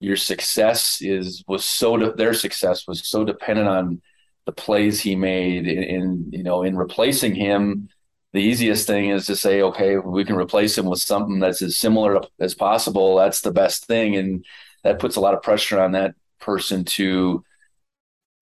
your 0.00 0.16
success 0.16 1.02
is 1.02 1.44
was 1.46 1.64
so 1.64 1.96
de- 1.96 2.12
their 2.12 2.34
success 2.34 2.86
was 2.86 3.06
so 3.06 3.24
dependent 3.24 3.68
on 3.68 4.00
the 4.46 4.52
plays 4.52 5.00
he 5.00 5.14
made 5.14 5.66
in, 5.66 5.82
in 5.82 6.30
you 6.32 6.42
know 6.42 6.62
in 6.62 6.76
replacing 6.76 7.34
him 7.34 7.88
the 8.32 8.40
easiest 8.40 8.86
thing 8.86 9.10
is 9.10 9.26
to 9.26 9.34
say, 9.36 9.62
okay, 9.62 9.96
we 9.96 10.24
can 10.24 10.36
replace 10.36 10.78
him 10.78 10.86
with 10.86 11.00
something 11.00 11.40
that's 11.40 11.62
as 11.62 11.76
similar 11.76 12.20
as 12.38 12.54
possible. 12.54 13.16
That's 13.16 13.40
the 13.40 13.50
best 13.50 13.86
thing. 13.86 14.16
And 14.16 14.44
that 14.84 15.00
puts 15.00 15.16
a 15.16 15.20
lot 15.20 15.34
of 15.34 15.42
pressure 15.42 15.80
on 15.80 15.92
that 15.92 16.14
person 16.40 16.84
to 16.84 17.44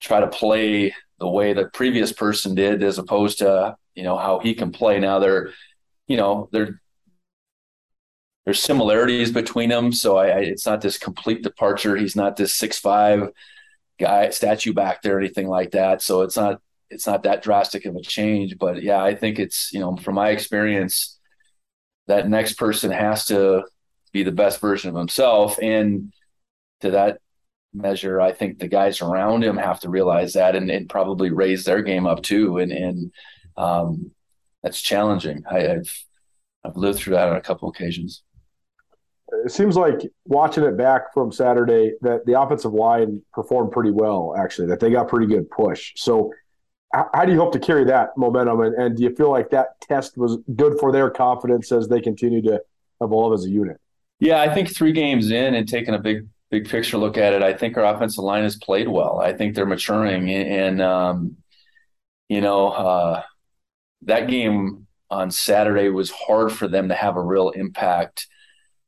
try 0.00 0.20
to 0.20 0.28
play 0.28 0.94
the 1.18 1.28
way 1.28 1.52
the 1.52 1.70
previous 1.72 2.12
person 2.12 2.54
did, 2.54 2.82
as 2.82 2.98
opposed 2.98 3.38
to 3.38 3.76
you 3.94 4.04
know 4.04 4.16
how 4.16 4.38
he 4.38 4.54
can 4.54 4.70
play. 4.70 5.00
Now 5.00 5.18
they're, 5.18 5.50
you 6.06 6.16
know, 6.16 6.48
they're 6.52 6.80
there's 8.44 8.62
similarities 8.62 9.30
between 9.30 9.68
them, 9.68 9.92
so 9.92 10.16
I, 10.16 10.28
I, 10.28 10.38
it's 10.38 10.64
not 10.64 10.80
this 10.80 10.96
complete 10.96 11.42
departure. 11.42 11.96
He's 11.96 12.16
not 12.16 12.36
this 12.36 12.54
six 12.54 12.78
five 12.78 13.30
guy 13.98 14.30
statue 14.30 14.72
back 14.72 15.02
there 15.02 15.16
or 15.16 15.20
anything 15.20 15.48
like 15.48 15.72
that. 15.72 16.02
So 16.02 16.22
it's 16.22 16.36
not 16.36 16.60
it's 16.90 17.06
not 17.06 17.24
that 17.24 17.42
drastic 17.42 17.84
of 17.84 17.96
a 17.96 18.00
change. 18.00 18.56
But 18.58 18.82
yeah, 18.82 19.02
I 19.02 19.14
think 19.14 19.38
it's 19.38 19.72
you 19.72 19.80
know 19.80 19.96
from 19.96 20.14
my 20.14 20.30
experience, 20.30 21.18
that 22.06 22.28
next 22.28 22.54
person 22.54 22.90
has 22.90 23.26
to 23.26 23.64
be 24.12 24.22
the 24.22 24.32
best 24.32 24.60
version 24.60 24.90
of 24.90 24.96
himself, 24.96 25.58
and 25.62 26.12
to 26.80 26.92
that 26.92 27.18
measure, 27.74 28.20
I 28.20 28.32
think 28.32 28.58
the 28.58 28.68
guys 28.68 29.00
around 29.02 29.44
him 29.44 29.56
have 29.56 29.80
to 29.80 29.90
realize 29.90 30.32
that 30.32 30.56
and, 30.56 30.70
and 30.70 30.88
probably 30.88 31.30
raise 31.30 31.64
their 31.64 31.82
game 31.82 32.06
up 32.06 32.22
too. 32.22 32.58
And 32.58 32.72
and 32.72 33.12
um, 33.56 34.10
that's 34.62 34.80
challenging. 34.80 35.44
I, 35.50 35.60
have 35.60 35.88
I've 36.64 36.76
lived 36.76 37.00
through 37.00 37.14
that 37.14 37.28
on 37.28 37.36
a 37.36 37.42
couple 37.42 37.68
occasions. 37.68 38.22
It 39.44 39.52
seems 39.52 39.76
like 39.76 40.00
watching 40.24 40.64
it 40.64 40.78
back 40.78 41.12
from 41.12 41.30
Saturday 41.32 41.92
that 42.00 42.24
the 42.24 42.40
offensive 42.40 42.72
line 42.72 43.20
performed 43.34 43.72
pretty 43.72 43.90
well. 43.90 44.34
Actually, 44.38 44.68
that 44.68 44.80
they 44.80 44.90
got 44.90 45.08
pretty 45.08 45.26
good 45.26 45.50
push. 45.50 45.92
So. 45.96 46.32
How 46.92 47.26
do 47.26 47.32
you 47.32 47.38
hope 47.38 47.52
to 47.52 47.58
carry 47.58 47.84
that 47.84 48.16
momentum, 48.16 48.60
and, 48.60 48.74
and 48.74 48.96
do 48.96 49.02
you 49.02 49.14
feel 49.14 49.30
like 49.30 49.50
that 49.50 49.78
test 49.82 50.16
was 50.16 50.38
good 50.56 50.78
for 50.80 50.90
their 50.90 51.10
confidence 51.10 51.70
as 51.70 51.86
they 51.86 52.00
continue 52.00 52.40
to 52.42 52.62
evolve 53.02 53.34
as 53.34 53.44
a 53.44 53.50
unit? 53.50 53.78
Yeah, 54.20 54.40
I 54.40 54.52
think 54.52 54.74
three 54.74 54.92
games 54.92 55.30
in 55.30 55.54
and 55.54 55.68
taking 55.68 55.94
a 55.94 55.98
big 55.98 56.26
big 56.50 56.66
picture 56.68 56.96
look 56.96 57.18
at 57.18 57.34
it, 57.34 57.42
I 57.42 57.52
think 57.52 57.76
our 57.76 57.84
offensive 57.84 58.24
line 58.24 58.42
has 58.42 58.56
played 58.56 58.88
well. 58.88 59.20
I 59.20 59.34
think 59.34 59.54
they're 59.54 59.66
maturing, 59.66 60.30
and 60.30 60.80
um, 60.80 61.36
you 62.28 62.40
know 62.40 62.68
uh, 62.68 63.22
that 64.02 64.28
game 64.28 64.86
on 65.10 65.30
Saturday 65.30 65.90
was 65.90 66.10
hard 66.10 66.52
for 66.52 66.68
them 66.68 66.88
to 66.88 66.94
have 66.94 67.16
a 67.16 67.22
real 67.22 67.50
impact. 67.50 68.26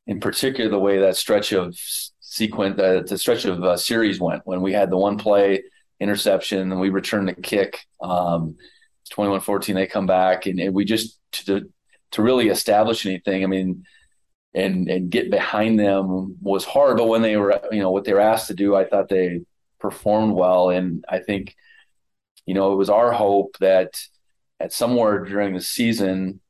In 0.07 0.21
particular, 0.21 0.71
the 0.71 0.79
way 0.79 1.01
that 1.01 1.17
stretch 1.17 1.53
of 1.53 1.77
sequence, 2.21 2.79
uh, 2.81 3.03
the 3.07 3.19
stretch 3.19 3.45
of 3.45 3.63
uh, 3.63 3.77
series 3.77 4.21
went 4.21 4.47
when 4.47 4.63
we 4.63 4.73
had 4.73 4.91
the 4.91 4.97
one 4.97 5.19
play 5.19 5.63
interception 6.01 6.73
and 6.73 6.81
we 6.81 6.89
returned 6.91 7.29
the 7.29 7.35
kick. 7.35 7.87
Um, 8.01 8.57
21-14, 9.13 9.75
they 9.75 9.87
come 9.87 10.07
back 10.07 10.47
and, 10.47 10.59
and 10.61 10.75
we 10.75 10.85
just 10.85 11.19
to 11.33 11.69
to 12.13 12.23
really 12.23 12.49
establish 12.49 13.07
anything. 13.07 13.45
I 13.45 13.47
mean 13.47 13.85
and 14.55 14.89
and 14.89 15.11
get 15.11 15.31
behind 15.31 15.79
them 15.79 16.37
was 16.41 16.65
hard. 16.65 16.97
But 16.97 17.07
when 17.07 17.23
they 17.23 17.37
were, 17.37 17.61
you 17.71 17.81
know, 17.81 17.91
what 17.91 18.05
they 18.05 18.13
were 18.13 18.21
asked 18.21 18.49
to 18.49 18.55
do, 18.55 18.75
I 18.75 18.85
thought 18.85 19.09
they 19.09 19.41
performed 19.79 20.35
well. 20.35 20.71
And 20.71 21.05
I 21.09 21.21
think, 21.21 21.55
you 22.47 22.55
know, 22.55 22.73
it 22.73 22.77
was 22.77 22.91
our 22.91 23.13
hope 23.13 23.57
that 23.61 24.01
at 24.59 24.73
somewhere 24.73 25.25
during 25.25 25.55
the 25.55 25.61
season, 25.61 26.41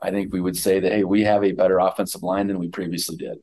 I 0.00 0.10
think 0.10 0.32
we 0.32 0.40
would 0.40 0.56
say 0.56 0.80
that 0.80 0.92
hey, 0.92 1.04
we 1.04 1.24
have 1.24 1.44
a 1.44 1.52
better 1.52 1.78
offensive 1.78 2.22
line 2.22 2.46
than 2.46 2.58
we 2.58 2.68
previously 2.68 3.16
did. 3.16 3.38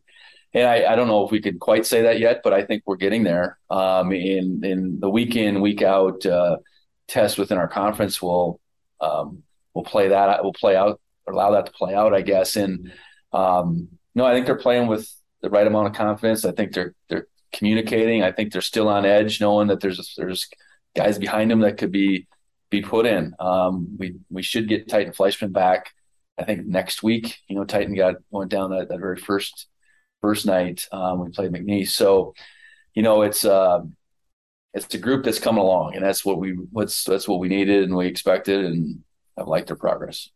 And 0.54 0.68
I, 0.68 0.94
I 0.94 0.96
don't 0.96 1.08
know 1.08 1.26
if 1.26 1.32
we 1.32 1.42
could 1.42 1.60
quite 1.60 1.86
say 1.86 2.04
that 2.04 2.20
yet, 2.20 2.42
but 2.44 2.54
I 2.54 2.64
think 2.64 2.84
we're 2.86 2.96
getting 2.96 3.24
there. 3.24 3.58
Um, 3.70 4.12
in 4.12 4.64
in 4.64 5.00
the 5.00 5.10
week 5.10 5.36
in 5.36 5.62
week 5.62 5.82
out 5.82 6.26
uh, 6.26 6.58
test 7.08 7.38
within 7.38 7.58
our 7.58 7.68
conference 7.68 8.22
will 8.22 8.60
um, 9.02 9.44
will 9.74 9.84
play 9.84 10.08
that 10.10 10.44
will 10.44 10.54
play 10.54 10.76
out 10.76 11.00
allow 11.30 11.52
that 11.52 11.66
to 11.66 11.72
play 11.72 11.94
out, 11.94 12.14
I 12.14 12.22
guess. 12.22 12.56
And 12.56 12.92
um, 13.34 13.90
no, 14.16 14.26
I 14.26 14.34
think 14.34 14.46
they're 14.46 14.56
playing 14.56 14.88
with 14.88 15.14
the 15.42 15.50
right 15.50 15.68
amount 15.68 15.88
of 15.88 15.94
confidence. 15.94 16.46
I 16.46 16.52
think 16.52 16.74
they're 16.74 16.94
they're 17.10 17.28
communicating. 17.54 18.24
I 18.24 18.32
think 18.32 18.52
they're 18.52 18.62
still 18.62 18.90
on 18.90 19.06
edge, 19.06 19.40
knowing 19.42 19.68
that 19.68 19.80
there's 19.80 20.14
there's 20.18 20.48
guys 20.96 21.18
behind 21.20 21.52
them 21.52 21.62
that 21.62 21.78
could 21.78 21.92
be 21.92 22.28
be 22.70 22.82
put 22.82 23.06
in. 23.06 23.34
Um, 23.40 23.96
we 23.98 24.16
we 24.30 24.42
should 24.42 24.68
get 24.68 24.90
Titan 24.90 25.14
Fleischman 25.14 25.52
back. 25.52 25.94
I 26.38 26.44
think 26.44 26.66
next 26.66 27.04
week. 27.04 27.40
You 27.48 27.56
know, 27.56 27.66
Titan 27.66 27.96
got 27.96 28.16
went 28.30 28.52
down 28.52 28.72
that, 28.72 28.90
that 28.90 29.00
very 29.00 29.18
first 29.18 29.68
first 30.22 30.46
night 30.46 30.88
um, 30.92 31.24
we 31.24 31.32
played 31.32 31.52
McNeese. 31.52 31.90
So, 31.90 32.34
you 32.94 33.04
know, 33.04 33.22
it's 33.22 33.46
uh, 33.46 33.82
it's 34.74 34.94
a 34.94 34.98
group 34.98 35.24
that's 35.24 35.40
coming 35.40 35.62
along, 35.62 35.96
and 35.96 36.04
that's 36.04 36.26
what 36.26 36.40
we 36.40 36.52
what's 36.72 37.04
that's 37.04 37.28
what 37.28 37.40
we 37.40 37.48
needed 37.48 37.84
and 37.84 37.96
we 37.96 38.08
expected, 38.08 38.66
and 38.66 39.04
I've 39.38 39.48
liked 39.48 39.68
their 39.68 39.76
progress. 39.76 40.30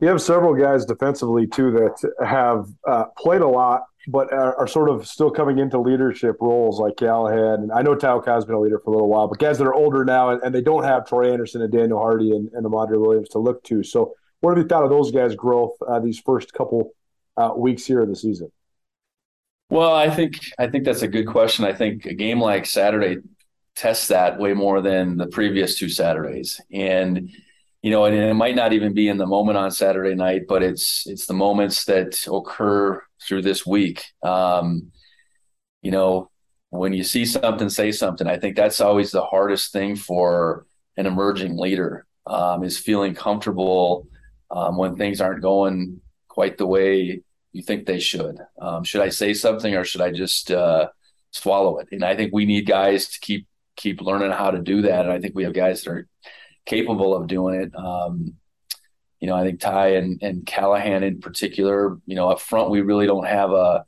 You 0.00 0.08
have 0.08 0.20
several 0.20 0.54
guys 0.54 0.84
defensively 0.84 1.46
too 1.46 1.70
that 1.72 2.12
have 2.26 2.66
uh, 2.86 3.04
played 3.16 3.42
a 3.42 3.48
lot, 3.48 3.84
but 4.08 4.32
are, 4.32 4.56
are, 4.56 4.66
sort 4.66 4.90
of 4.90 5.06
still 5.06 5.30
coming 5.30 5.58
into 5.58 5.78
leadership 5.78 6.36
roles, 6.40 6.80
like 6.80 6.96
Callahan. 6.96 7.62
And 7.62 7.72
I 7.72 7.82
know 7.82 7.94
Tao 7.94 8.20
has 8.20 8.44
been 8.44 8.56
a 8.56 8.60
leader 8.60 8.80
for 8.80 8.90
a 8.90 8.92
little 8.92 9.08
while, 9.08 9.28
but 9.28 9.38
guys 9.38 9.56
that 9.58 9.66
are 9.66 9.74
older 9.74 10.04
now 10.04 10.30
and, 10.30 10.42
and 10.42 10.54
they 10.54 10.60
don't 10.60 10.82
have 10.82 11.06
Troy 11.06 11.32
Anderson 11.32 11.62
and 11.62 11.72
Daniel 11.72 11.98
Hardy 11.98 12.32
and, 12.32 12.50
and 12.52 12.66
Amandre 12.66 13.00
Williams 13.00 13.28
to 13.30 13.38
look 13.38 13.62
to. 13.64 13.82
So, 13.82 14.14
what 14.40 14.50
have 14.50 14.58
you 14.58 14.68
thought 14.68 14.82
of 14.82 14.90
those 14.90 15.10
guys' 15.10 15.36
growth 15.36 15.76
uh, 15.88 16.00
these 16.00 16.18
first 16.18 16.52
couple 16.52 16.90
uh, 17.36 17.52
weeks 17.56 17.84
here 17.84 18.00
of 18.00 18.08
the 18.08 18.16
season? 18.16 18.50
Well, 19.70 19.94
I 19.94 20.10
think 20.10 20.40
I 20.58 20.66
think 20.68 20.84
that's 20.84 21.02
a 21.02 21.08
good 21.08 21.26
question. 21.26 21.64
I 21.64 21.72
think 21.72 22.06
a 22.06 22.14
game 22.14 22.40
like 22.40 22.66
Saturday 22.66 23.16
tests 23.74 24.08
that 24.08 24.38
way 24.38 24.52
more 24.52 24.80
than 24.80 25.16
the 25.16 25.26
previous 25.26 25.78
two 25.78 25.88
Saturdays, 25.88 26.60
and 26.70 27.30
you 27.82 27.90
know, 27.90 28.04
and 28.04 28.14
it 28.14 28.34
might 28.34 28.54
not 28.54 28.72
even 28.72 28.94
be 28.94 29.08
in 29.08 29.18
the 29.18 29.26
moment 29.26 29.58
on 29.58 29.70
Saturday 29.70 30.14
night, 30.14 30.42
but 30.48 30.62
it's 30.62 31.06
it's 31.06 31.26
the 31.26 31.34
moments 31.34 31.84
that 31.86 32.26
occur 32.30 33.02
through 33.26 33.42
this 33.42 33.66
week. 33.66 34.04
Um, 34.22 34.92
you 35.82 35.90
know, 35.90 36.30
when 36.70 36.92
you 36.92 37.04
see 37.04 37.24
something, 37.24 37.68
say 37.68 37.92
something. 37.92 38.26
I 38.26 38.38
think 38.38 38.56
that's 38.56 38.80
always 38.80 39.10
the 39.10 39.24
hardest 39.24 39.72
thing 39.72 39.96
for 39.96 40.66
an 40.96 41.06
emerging 41.06 41.58
leader 41.58 42.06
um, 42.26 42.64
is 42.64 42.78
feeling 42.78 43.14
comfortable 43.14 44.08
um, 44.50 44.76
when 44.76 44.96
things 44.96 45.20
aren't 45.20 45.42
going 45.42 46.00
quite 46.34 46.58
the 46.58 46.66
way 46.66 47.22
you 47.52 47.62
think 47.62 47.86
they 47.86 48.00
should. 48.00 48.38
Um, 48.60 48.82
should 48.82 49.02
I 49.02 49.10
say 49.10 49.34
something 49.34 49.72
or 49.76 49.84
should 49.84 50.00
I 50.00 50.10
just 50.10 50.50
uh, 50.50 50.88
swallow 51.30 51.78
it? 51.78 51.86
And 51.92 52.04
I 52.04 52.16
think 52.16 52.32
we 52.32 52.44
need 52.44 52.66
guys 52.66 53.08
to 53.10 53.20
keep 53.20 53.46
keep 53.76 54.00
learning 54.00 54.32
how 54.32 54.50
to 54.50 54.60
do 54.60 54.82
that. 54.82 55.04
And 55.04 55.12
I 55.12 55.20
think 55.20 55.36
we 55.36 55.44
have 55.44 55.54
guys 55.54 55.82
that 55.82 55.90
are 55.90 56.08
capable 56.66 57.14
of 57.14 57.28
doing 57.28 57.60
it. 57.60 57.72
Um, 57.76 58.34
you 59.20 59.28
know, 59.28 59.36
I 59.36 59.44
think 59.44 59.60
Ty 59.60 59.94
and, 59.94 60.20
and 60.22 60.44
Callahan 60.44 61.04
in 61.04 61.20
particular, 61.20 61.96
you 62.04 62.16
know, 62.16 62.30
up 62.30 62.40
front, 62.40 62.70
we 62.70 62.80
really 62.80 63.06
don't 63.06 63.26
have 63.26 63.52
a, 63.52 63.84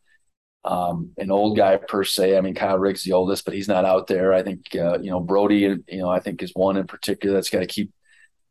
um, 0.64 1.10
an 1.18 1.30
old 1.30 1.56
guy 1.56 1.76
per 1.76 2.04
se. 2.04 2.36
I 2.36 2.40
mean, 2.40 2.54
Kyle 2.54 2.78
Riggs 2.78 3.02
the 3.02 3.12
oldest, 3.12 3.44
but 3.44 3.54
he's 3.54 3.68
not 3.68 3.84
out 3.84 4.06
there. 4.06 4.32
I 4.32 4.42
think, 4.42 4.74
uh, 4.74 4.98
you 5.00 5.10
know, 5.10 5.20
Brody, 5.20 5.58
you 5.58 5.84
know, 5.90 6.08
I 6.08 6.20
think 6.20 6.42
is 6.42 6.52
one 6.54 6.76
in 6.76 6.86
particular 6.86 7.34
that's 7.34 7.50
got 7.50 7.60
to 7.60 7.66
keep, 7.66 7.92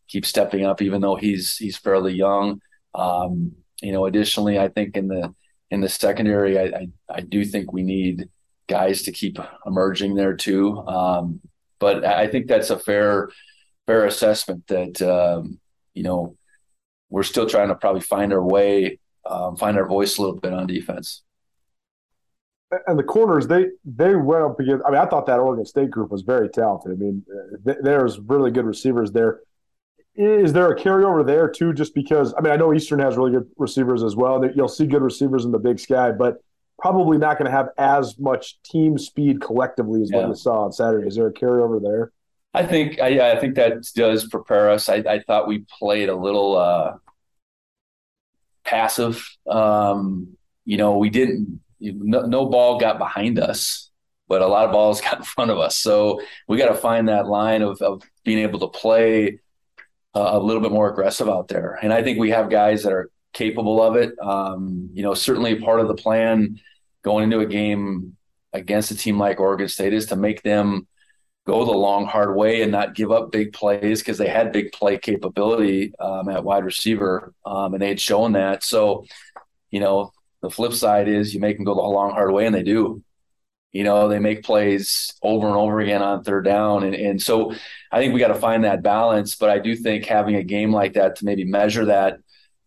keep 0.07 0.25
stepping 0.25 0.65
up, 0.65 0.81
even 0.81 1.01
though 1.01 1.15
he's, 1.15 1.57
he's 1.57 1.77
fairly 1.77 2.13
young. 2.13 2.61
Um, 2.93 3.53
you 3.81 3.91
know, 3.91 4.05
additionally, 4.05 4.59
I 4.59 4.67
think 4.69 4.97
in 4.97 5.07
the, 5.07 5.33
in 5.71 5.81
the 5.81 5.89
secondary, 5.89 6.57
I, 6.59 6.63
I, 6.63 6.87
I 7.09 7.21
do 7.21 7.43
think 7.43 7.71
we 7.71 7.83
need 7.83 8.29
guys 8.67 9.03
to 9.03 9.11
keep 9.11 9.37
emerging 9.65 10.15
there 10.15 10.35
too. 10.35 10.79
Um, 10.87 11.41
but 11.79 12.05
I 12.05 12.27
think 12.27 12.47
that's 12.47 12.69
a 12.69 12.79
fair, 12.79 13.29
fair 13.85 14.05
assessment 14.05 14.67
that 14.67 15.01
um, 15.01 15.59
you 15.93 16.03
know 16.03 16.37
we're 17.09 17.23
still 17.23 17.47
trying 17.47 17.69
to 17.69 17.75
probably 17.75 18.01
find 18.01 18.33
our 18.33 18.43
way, 18.43 18.99
um, 19.29 19.55
find 19.55 19.77
our 19.77 19.87
voice 19.87 20.17
a 20.17 20.21
little 20.21 20.39
bit 20.39 20.53
on 20.53 20.67
defense. 20.67 21.23
And 22.87 22.97
the 22.97 23.03
corners, 23.03 23.47
they 23.47 23.67
they 23.85 24.15
went 24.15 24.43
up 24.43 24.59
against. 24.59 24.85
I 24.85 24.89
mean, 24.89 24.99
I 24.99 25.05
thought 25.05 25.27
that 25.27 25.39
Oregon 25.39 25.65
State 25.65 25.91
group 25.91 26.11
was 26.11 26.23
very 26.23 26.49
talented. 26.49 26.91
I 26.91 26.95
mean, 26.95 27.23
th- 27.65 27.77
there's 27.81 28.19
really 28.19 28.51
good 28.51 28.65
receivers 28.65 29.11
there. 29.11 29.41
Is 30.15 30.53
there 30.53 30.71
a 30.71 30.79
carryover 30.79 31.25
there 31.25 31.49
too? 31.49 31.73
Just 31.73 31.93
because 31.93 32.33
I 32.37 32.41
mean, 32.41 32.53
I 32.53 32.55
know 32.55 32.73
Eastern 32.73 32.99
has 32.99 33.17
really 33.17 33.31
good 33.31 33.49
receivers 33.57 34.01
as 34.01 34.15
well. 34.15 34.43
You'll 34.55 34.69
see 34.69 34.85
good 34.85 35.01
receivers 35.01 35.43
in 35.43 35.51
the 35.51 35.59
Big 35.59 35.79
Sky, 35.79 36.11
but 36.11 36.37
probably 36.79 37.17
not 37.17 37.37
going 37.37 37.49
to 37.49 37.55
have 37.55 37.69
as 37.77 38.17
much 38.17 38.61
team 38.63 38.97
speed 38.97 39.41
collectively 39.41 40.01
as 40.01 40.11
yeah. 40.11 40.19
what 40.19 40.27
you 40.29 40.35
saw 40.35 40.65
on 40.65 40.71
Saturday. 40.71 41.07
Is 41.07 41.15
there 41.15 41.27
a 41.27 41.33
carryover 41.33 41.81
there? 41.81 42.11
I 42.53 42.65
think 42.65 43.01
I, 43.01 43.33
I 43.33 43.39
think 43.39 43.55
that 43.55 43.85
does 43.95 44.27
prepare 44.27 44.69
us. 44.69 44.87
I, 44.87 44.95
I 44.95 45.19
thought 45.19 45.47
we 45.47 45.65
played 45.79 46.07
a 46.07 46.15
little 46.15 46.57
uh, 46.57 46.93
passive. 48.63 49.27
Um, 49.45 50.37
you 50.63 50.77
know, 50.77 50.97
we 50.97 51.09
didn't. 51.09 51.59
No, 51.81 52.21
no, 52.21 52.45
ball 52.45 52.79
got 52.79 52.97
behind 52.97 53.37
us, 53.37 53.91
but 54.29 54.41
a 54.41 54.47
lot 54.47 54.65
of 54.65 54.71
balls 54.71 55.01
got 55.01 55.17
in 55.17 55.23
front 55.23 55.51
of 55.51 55.59
us. 55.59 55.77
So 55.77 56.21
we 56.47 56.57
got 56.57 56.69
to 56.69 56.75
find 56.75 57.09
that 57.09 57.27
line 57.27 57.61
of, 57.61 57.81
of 57.81 58.01
being 58.23 58.39
able 58.39 58.59
to 58.59 58.67
play 58.69 59.41
a 60.15 60.39
little 60.39 60.61
bit 60.61 60.71
more 60.71 60.89
aggressive 60.89 61.29
out 61.29 61.47
there. 61.47 61.77
And 61.81 61.93
I 61.93 62.01
think 62.01 62.19
we 62.19 62.31
have 62.31 62.49
guys 62.49 62.83
that 62.83 62.93
are 62.93 63.09
capable 63.33 63.81
of 63.81 63.95
it. 63.95 64.17
Um, 64.19 64.89
you 64.93 65.03
know, 65.03 65.13
certainly 65.13 65.55
part 65.59 65.81
of 65.81 65.87
the 65.87 65.95
plan 65.95 66.59
going 67.03 67.25
into 67.25 67.39
a 67.39 67.45
game 67.45 68.15
against 68.53 68.91
a 68.91 68.95
team 68.95 69.19
like 69.19 69.39
Oregon 69.39 69.67
State 69.67 69.93
is 69.93 70.07
to 70.07 70.15
make 70.15 70.41
them 70.41 70.87
go 71.45 71.65
the 71.65 71.71
long 71.71 72.05
hard 72.05 72.35
way 72.35 72.61
and 72.63 72.71
not 72.71 72.95
give 72.95 73.11
up 73.11 73.31
big 73.31 73.53
plays 73.53 73.99
because 73.99 74.17
they 74.17 74.27
had 74.27 74.51
big 74.51 74.71
play 74.71 74.97
capability 74.97 75.93
um, 75.99 76.27
at 76.29 76.43
wide 76.43 76.65
receiver 76.65 77.33
um, 77.45 77.73
and 77.73 77.81
they 77.81 77.89
had 77.89 77.99
shown 78.01 78.31
that. 78.31 78.63
So, 78.63 79.05
you 79.69 79.79
know, 79.79 80.11
the 80.41 80.49
flip 80.49 80.73
side 80.73 81.07
is 81.07 81.33
you 81.33 81.39
make 81.39 81.57
them 81.57 81.65
go 81.65 81.75
the 81.75 81.81
long 81.81 82.11
hard 82.11 82.31
way 82.31 82.45
and 82.45 82.55
they 82.55 82.63
do. 82.63 83.03
You 83.75 83.83
know, 83.83 84.07
they 84.07 84.19
make 84.19 84.41
plays 84.41 85.11
over 85.21 85.47
and 85.47 85.55
over 85.57 85.81
again 85.81 86.01
on 86.01 86.23
third 86.23 86.45
down. 86.45 86.85
And, 86.85 86.95
and 86.95 87.21
so 87.21 87.53
I 87.91 87.99
think 87.99 88.13
we 88.13 88.21
got 88.21 88.29
to 88.29 88.35
find 88.35 88.63
that 88.63 88.81
balance. 88.81 89.35
But 89.35 89.49
I 89.49 89.59
do 89.59 89.75
think 89.75 90.05
having 90.05 90.35
a 90.35 90.43
game 90.43 90.71
like 90.71 90.93
that 90.93 91.17
to 91.17 91.25
maybe 91.25 91.43
measure 91.43 91.83
that, 91.83 92.19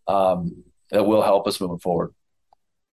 um, 0.07 0.65
that 0.91 1.07
will 1.07 1.23
help 1.23 1.47
us 1.47 1.63
moving 1.63 1.79
forward. 1.79 2.13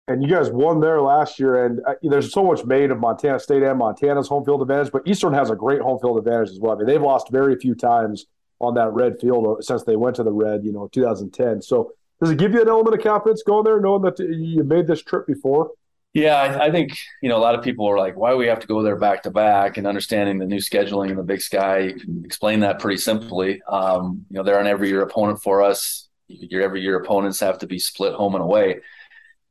And 0.07 0.23
you 0.23 0.29
guys 0.31 0.49
won 0.49 0.81
there 0.81 1.03
last 1.03 1.39
year, 1.39 1.67
and 1.67 1.81
uh, 1.87 1.97
there's 2.01 2.33
so 2.33 2.43
much 2.43 2.65
made 2.65 2.91
of 2.91 2.99
Montana 2.99 3.39
State 3.39 3.63
and 3.63 3.79
Montana's 3.79 4.27
home 4.27 4.43
field 4.43 4.63
advantage, 4.63 4.91
but 4.91 5.03
Eastern 5.07 5.35
has 5.35 5.51
a 5.51 5.55
great 5.55 5.83
home 5.83 5.99
field 5.99 6.17
advantage 6.17 6.49
as 6.49 6.59
well. 6.59 6.73
I 6.73 6.79
mean, 6.79 6.87
they've 6.87 7.03
lost 7.03 7.31
very 7.31 7.57
few 7.57 7.75
times 7.75 8.25
on 8.59 8.73
that 8.77 8.91
red 8.95 9.21
field 9.21 9.63
since 9.63 9.85
they 9.85 9.97
went 9.97 10.17
to 10.17 10.23
the 10.23 10.33
red, 10.33 10.65
you 10.65 10.73
know, 10.73 10.89
2010. 10.95 11.61
So 11.61 11.93
does 12.23 12.31
it 12.31 12.39
give 12.39 12.55
you 12.55 12.63
an 12.63 12.69
element 12.71 12.97
of 12.97 13.03
confidence 13.03 13.43
going 13.43 13.65
there, 13.65 13.83
knowing 13.83 14.01
that 14.01 14.19
you 14.19 14.65
made 14.65 14.87
this 14.87 15.03
trip 15.03 15.27
before? 15.27 15.73
Yeah, 16.19 16.35
I, 16.35 16.67
I, 16.67 16.71
think 16.71 16.99
you 17.23 17.29
know 17.29 17.37
a 17.37 17.39
lot 17.39 17.55
of 17.55 17.63
people 17.63 17.87
are 17.87 17.97
like, 17.97 18.17
"Why 18.17 18.31
do 18.31 18.37
we 18.37 18.47
have 18.47 18.59
to 18.61 18.67
go 18.67 18.83
there 18.83 18.97
back 18.97 19.23
to 19.23 19.31
back?" 19.31 19.77
And 19.77 19.87
understanding 19.87 20.39
the 20.39 20.47
new 20.47 20.59
scheduling 20.59 21.11
in 21.11 21.17
the 21.17 21.23
Big 21.23 21.41
Sky, 21.41 21.79
you 21.79 21.95
can 21.95 22.25
explain 22.25 22.61
that 22.61 22.81
pretty 22.81 22.99
simply. 22.99 23.63
Um, 23.69 24.27
you 24.29 24.37
know, 24.37 24.43
they're 24.43 24.59
an 24.59 24.67
every 24.67 24.89
year 24.89 25.03
opponent 25.03 25.43
for 25.43 25.63
us. 25.63 26.09
Your 26.27 26.63
every 26.63 26.81
year 26.81 26.99
opponents 26.99 27.39
have 27.41 27.59
to 27.59 27.67
be 27.67 27.79
split 27.79 28.15
home 28.15 28.35
and 28.35 28.43
away. 28.43 28.81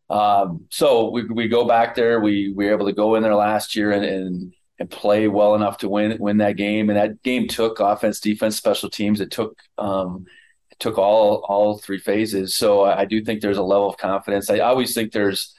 Um, 0.10 0.66
so 0.70 1.10
we, 1.10 1.24
we 1.26 1.48
go 1.48 1.66
back 1.66 1.96
there. 1.96 2.20
We, 2.20 2.54
we 2.54 2.66
were 2.66 2.72
able 2.72 2.86
to 2.86 2.94
go 2.94 3.16
in 3.16 3.24
there 3.24 3.36
last 3.36 3.76
year 3.76 3.92
and, 3.92 4.06
and, 4.06 4.54
and 4.80 4.90
play 4.90 5.28
well 5.28 5.56
enough 5.56 5.80
to 5.80 5.90
win 5.90 6.18
win 6.20 6.38
that 6.38 6.58
game. 6.58 6.90
And 6.90 6.98
that 6.98 7.24
game 7.24 7.48
took 7.48 7.80
offense, 7.80 8.20
defense, 8.20 8.58
special 8.58 8.90
teams. 8.90 9.22
It 9.22 9.32
took 9.32 9.58
um, 9.78 10.26
it 10.70 10.80
took 10.80 10.98
all 10.98 11.46
all 11.48 11.78
three 11.78 12.00
phases. 12.00 12.56
So 12.56 12.82
I, 12.82 13.02
I 13.02 13.06
do 13.06 13.24
think 13.24 13.42
there's 13.42 13.58
a 13.58 13.64
level 13.64 13.90
of 13.90 13.98
confidence. 13.98 14.50
I 14.50 14.60
always 14.60 14.94
think 14.94 15.12
there's 15.12 15.56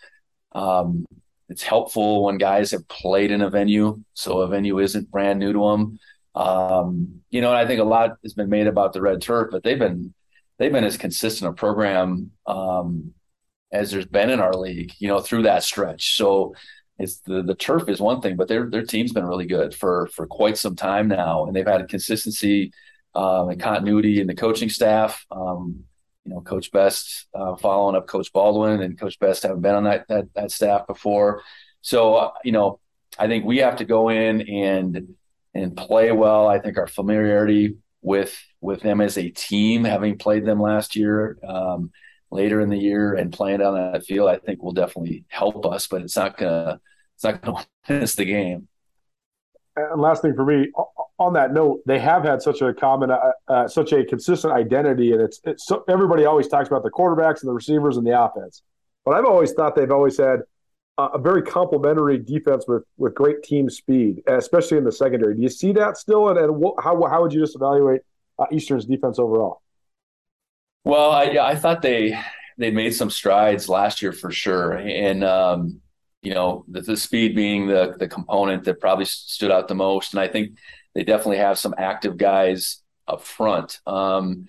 um, 0.59 1.07
it's 1.49 1.62
helpful 1.62 2.25
when 2.25 2.37
guys 2.37 2.73
have 2.73 2.87
played 2.88 3.31
in 3.31 3.42
a 3.42 3.51
venue, 3.51 4.03
so 4.14 4.40
a 4.40 4.49
venue 4.49 4.79
isn't 4.81 5.11
brand 5.11 5.38
new 5.38 5.53
to 5.53 5.71
them. 5.71 5.99
Um, 6.35 7.23
you 7.31 7.40
know, 7.40 7.53
I 7.53 7.66
think 7.66 7.81
a 7.81 7.85
lot 7.85 8.16
has 8.23 8.35
been 8.35 8.51
made 8.51 8.66
about 8.66 8.92
the 8.92 9.01
red 9.01 9.23
turf, 9.23 9.49
but 9.51 9.62
they've 9.62 9.79
been 9.79 10.14
they've 10.59 10.73
been 10.73 10.85
as 10.85 10.97
consistent 10.97 11.51
a 11.51 11.55
program 11.55 12.33
um, 12.47 13.14
as 13.73 13.90
there's 13.90 14.07
been 14.07 14.31
in 14.31 14.40
our 14.40 14.55
league, 14.55 14.92
you 14.99 15.09
know, 15.09 15.21
through 15.21 15.42
that 15.42 15.62
stretch. 15.62 16.16
So 16.16 16.55
it's 16.99 17.21
the 17.21 17.42
the 17.42 17.55
turf 17.55 17.88
is 17.88 18.01
one 18.01 18.21
thing, 18.21 18.37
but 18.37 18.49
their 18.49 18.68
their 18.68 18.85
team's 18.85 19.12
been 19.12 19.27
really 19.27 19.47
good 19.47 19.75
for 19.75 20.09
for 20.09 20.27
quite 20.27 20.59
some 20.59 20.77
time 20.77 21.09
now, 21.09 21.47
and 21.47 21.55
they've 21.55 21.66
had 21.66 21.88
consistency 21.88 22.73
um, 23.14 23.49
and 23.49 23.61
continuity 23.61 24.21
in 24.21 24.27
the 24.27 24.35
coaching 24.35 24.68
staff. 24.68 25.25
Um, 25.31 25.85
you 26.29 26.35
know, 26.35 26.41
Coach 26.43 26.71
Best 26.71 27.27
uh, 27.35 27.57
following 27.57 27.97
up 27.97 28.07
Coach 28.07 28.33
Baldwin 28.33 28.83
and 28.83 29.01
Coach 29.01 29.19
Best 29.19 29.45
haven't 29.45 29.62
been 29.62 29.75
on 29.75 29.85
that 29.85 30.07
that, 30.09 30.27
that 30.35 30.51
staff 30.51 30.87
before. 30.87 31.43
So 31.81 32.17
uh, 32.17 32.33
you 32.45 32.53
know, 32.53 32.81
I 33.19 33.29
think 33.29 33.45
we 33.45 33.59
have 33.59 33.77
to 33.77 33.87
go 33.87 34.11
in 34.11 34.43
and 34.43 35.14
and 35.55 35.77
play 35.77 36.12
well. 36.12 36.47
I 36.47 36.59
think 36.59 36.77
our 36.77 36.87
familiarity 36.87 37.77
with 38.03 38.38
with 38.61 38.83
them 38.83 39.01
as 39.01 39.17
a 39.17 39.31
team, 39.31 39.85
having 39.85 40.19
played 40.19 40.45
them 40.45 40.61
last 40.61 40.97
year. 40.97 41.38
Um, 41.47 41.93
later 42.31 42.61
in 42.61 42.69
the 42.69 42.77
year 42.77 43.14
and 43.14 43.33
playing 43.33 43.62
on 43.62 43.75
that 43.75 44.05
field, 44.05 44.29
I 44.29 44.37
think 44.37 44.62
will 44.62 44.73
definitely 44.73 45.25
help 45.29 45.64
us. 45.64 45.87
But 45.87 46.03
it's 46.03 46.17
not 46.17 46.37
gonna 46.37 46.79
it's 47.14 47.25
not 47.25 47.41
gonna 47.41 47.64
win 47.88 48.03
us 48.03 48.14
the 48.17 48.27
game. 48.27 48.69
And 49.93 50.01
last 50.01 50.23
thing 50.23 50.35
for 50.35 50.45
me, 50.45 50.71
on 51.19 51.33
that 51.35 51.53
note, 51.53 51.81
they 51.87 51.99
have 51.99 52.25
had 52.25 52.43
such 52.43 52.62
a 52.62 52.73
common, 52.73 53.11
uh, 53.11 53.33
uh, 53.49 53.69
such 53.69 53.93
a 53.93 54.05
consistent 54.05 54.53
identity, 54.53 55.12
and 55.12 55.21
it's 55.21 55.41
it's 55.45 55.67
so, 55.67 55.85
everybody 55.88 56.25
always 56.25 56.49
talks 56.49 56.69
about 56.69 56.83
the 56.83 56.91
quarterbacks 56.91 57.41
and 57.41 57.49
the 57.49 57.53
receivers 57.53 57.97
and 57.97 58.07
the 58.07 58.21
offense. 58.21 58.62
But 59.05 59.14
I've 59.14 59.25
always 59.25 59.53
thought 59.53 59.75
they've 59.75 59.91
always 59.91 60.19
had 60.19 60.41
a 60.99 61.19
very 61.19 61.43
complementary 61.43 62.19
defense 62.19 62.64
with 62.67 62.83
with 62.97 63.14
great 63.14 63.43
team 63.43 63.71
speed, 63.71 64.23
especially 64.27 64.79
in 64.79 64.85
the 64.85 64.93
secondary. 64.93 65.35
Do 65.35 65.43
you 65.43 65.49
see 65.49 65.73
that 65.73 65.97
still? 65.97 66.29
And, 66.29 66.38
and 66.38 66.64
how 66.83 67.03
how 67.07 67.23
would 67.23 67.33
you 67.33 67.41
just 67.41 67.57
evaluate 67.57 68.03
uh, 68.38 68.47
Eastern's 68.51 68.85
defense 68.85 69.19
overall? 69.19 69.62
Well, 70.85 71.11
I, 71.11 71.25
I 71.41 71.55
thought 71.55 71.83
they 71.83 72.19
they 72.57 72.71
made 72.71 72.95
some 72.95 73.11
strides 73.11 73.69
last 73.69 74.03
year 74.03 74.12
for 74.12 74.31
sure, 74.31 74.73
and 74.73 75.23
um, 75.23 75.81
you 76.22 76.35
know 76.35 76.64
the, 76.68 76.81
the, 76.81 76.96
speed 76.96 77.37
being 77.37 77.66
the 77.66 77.94
the 77.98 78.09
component 78.09 78.64
that 78.64 78.81
probably 78.81 79.04
stood 79.04 79.50
out 79.50 79.68
the 79.68 79.74
most, 79.74 80.12
and 80.12 80.20
I 80.20 80.28
think 80.28 80.57
they 80.94 81.04
definitely 81.04 81.38
have 81.38 81.59
some 81.59 81.74
active 81.78 82.16
guys 82.16 82.83
up 83.07 83.22
front. 83.22 83.81
Um, 83.87 84.46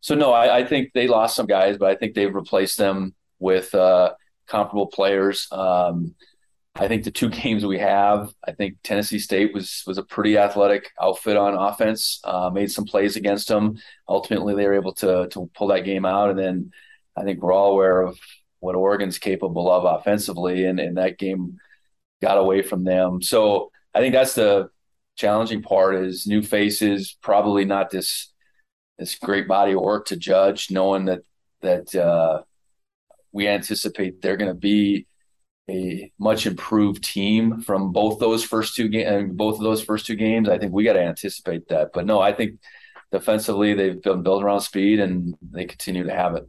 so 0.00 0.14
no, 0.14 0.32
I, 0.32 0.58
I, 0.58 0.64
think 0.64 0.92
they 0.94 1.06
lost 1.06 1.36
some 1.36 1.46
guys, 1.46 1.76
but 1.76 1.90
I 1.90 1.94
think 1.94 2.14
they've 2.14 2.34
replaced 2.34 2.78
them 2.78 3.14
with 3.38 3.74
uh, 3.74 4.14
comparable 4.46 4.86
players. 4.86 5.46
Um, 5.52 6.14
I 6.74 6.88
think 6.88 7.04
the 7.04 7.10
two 7.10 7.28
games 7.42 7.66
we 7.66 7.78
have, 7.78 8.32
I 8.46 8.52
think 8.52 8.78
Tennessee 8.82 9.18
State 9.18 9.52
was 9.52 9.82
was 9.86 9.98
a 9.98 10.02
pretty 10.02 10.38
athletic 10.38 10.90
outfit 11.00 11.36
on 11.36 11.54
offense. 11.54 12.20
Uh, 12.24 12.50
made 12.50 12.70
some 12.70 12.84
plays 12.84 13.16
against 13.16 13.48
them. 13.48 13.78
Ultimately, 14.08 14.54
they 14.54 14.66
were 14.66 14.74
able 14.74 14.94
to 14.94 15.28
to 15.28 15.50
pull 15.54 15.68
that 15.68 15.84
game 15.84 16.06
out. 16.06 16.30
And 16.30 16.38
then 16.38 16.72
I 17.16 17.22
think 17.24 17.42
we're 17.42 17.52
all 17.52 17.72
aware 17.72 18.00
of 18.00 18.18
what 18.60 18.76
Oregon's 18.76 19.18
capable 19.18 19.70
of 19.70 19.84
offensively, 19.84 20.64
and, 20.64 20.78
and 20.78 20.96
that 20.96 21.18
game 21.18 21.58
got 22.22 22.38
away 22.38 22.62
from 22.62 22.84
them. 22.84 23.22
So 23.22 23.70
I 23.94 24.00
think 24.00 24.14
that's 24.14 24.34
the 24.34 24.70
challenging 25.16 25.62
part 25.62 25.96
is 25.96 26.26
new 26.26 26.42
faces, 26.42 27.16
probably 27.22 27.64
not 27.64 27.90
this 27.90 28.32
this 28.98 29.14
great 29.14 29.48
body 29.48 29.72
of 29.72 29.80
work 29.80 30.06
to 30.06 30.16
judge, 30.16 30.70
knowing 30.70 31.06
that 31.06 31.20
that 31.62 31.94
uh, 31.94 32.42
we 33.32 33.48
anticipate 33.48 34.20
they're 34.20 34.36
going 34.36 34.50
to 34.50 34.54
be 34.54 35.06
a 35.70 36.10
much 36.18 36.46
improved 36.46 37.02
team 37.02 37.62
from 37.62 37.92
both 37.92 38.18
those 38.18 38.44
first 38.44 38.74
two 38.74 38.88
games. 38.88 39.32
Both 39.34 39.56
of 39.56 39.62
those 39.62 39.82
first 39.82 40.06
two 40.06 40.16
games, 40.16 40.48
I 40.48 40.58
think 40.58 40.72
we 40.72 40.84
got 40.84 40.94
to 40.94 41.02
anticipate 41.02 41.68
that. 41.68 41.90
But 41.92 42.06
no, 42.06 42.20
I 42.20 42.32
think 42.32 42.58
defensively 43.12 43.74
they've 43.74 44.00
been 44.02 44.22
built 44.22 44.42
around 44.42 44.60
speed 44.60 45.00
and 45.00 45.36
they 45.42 45.66
continue 45.66 46.04
to 46.04 46.14
have 46.14 46.34
it. 46.34 46.48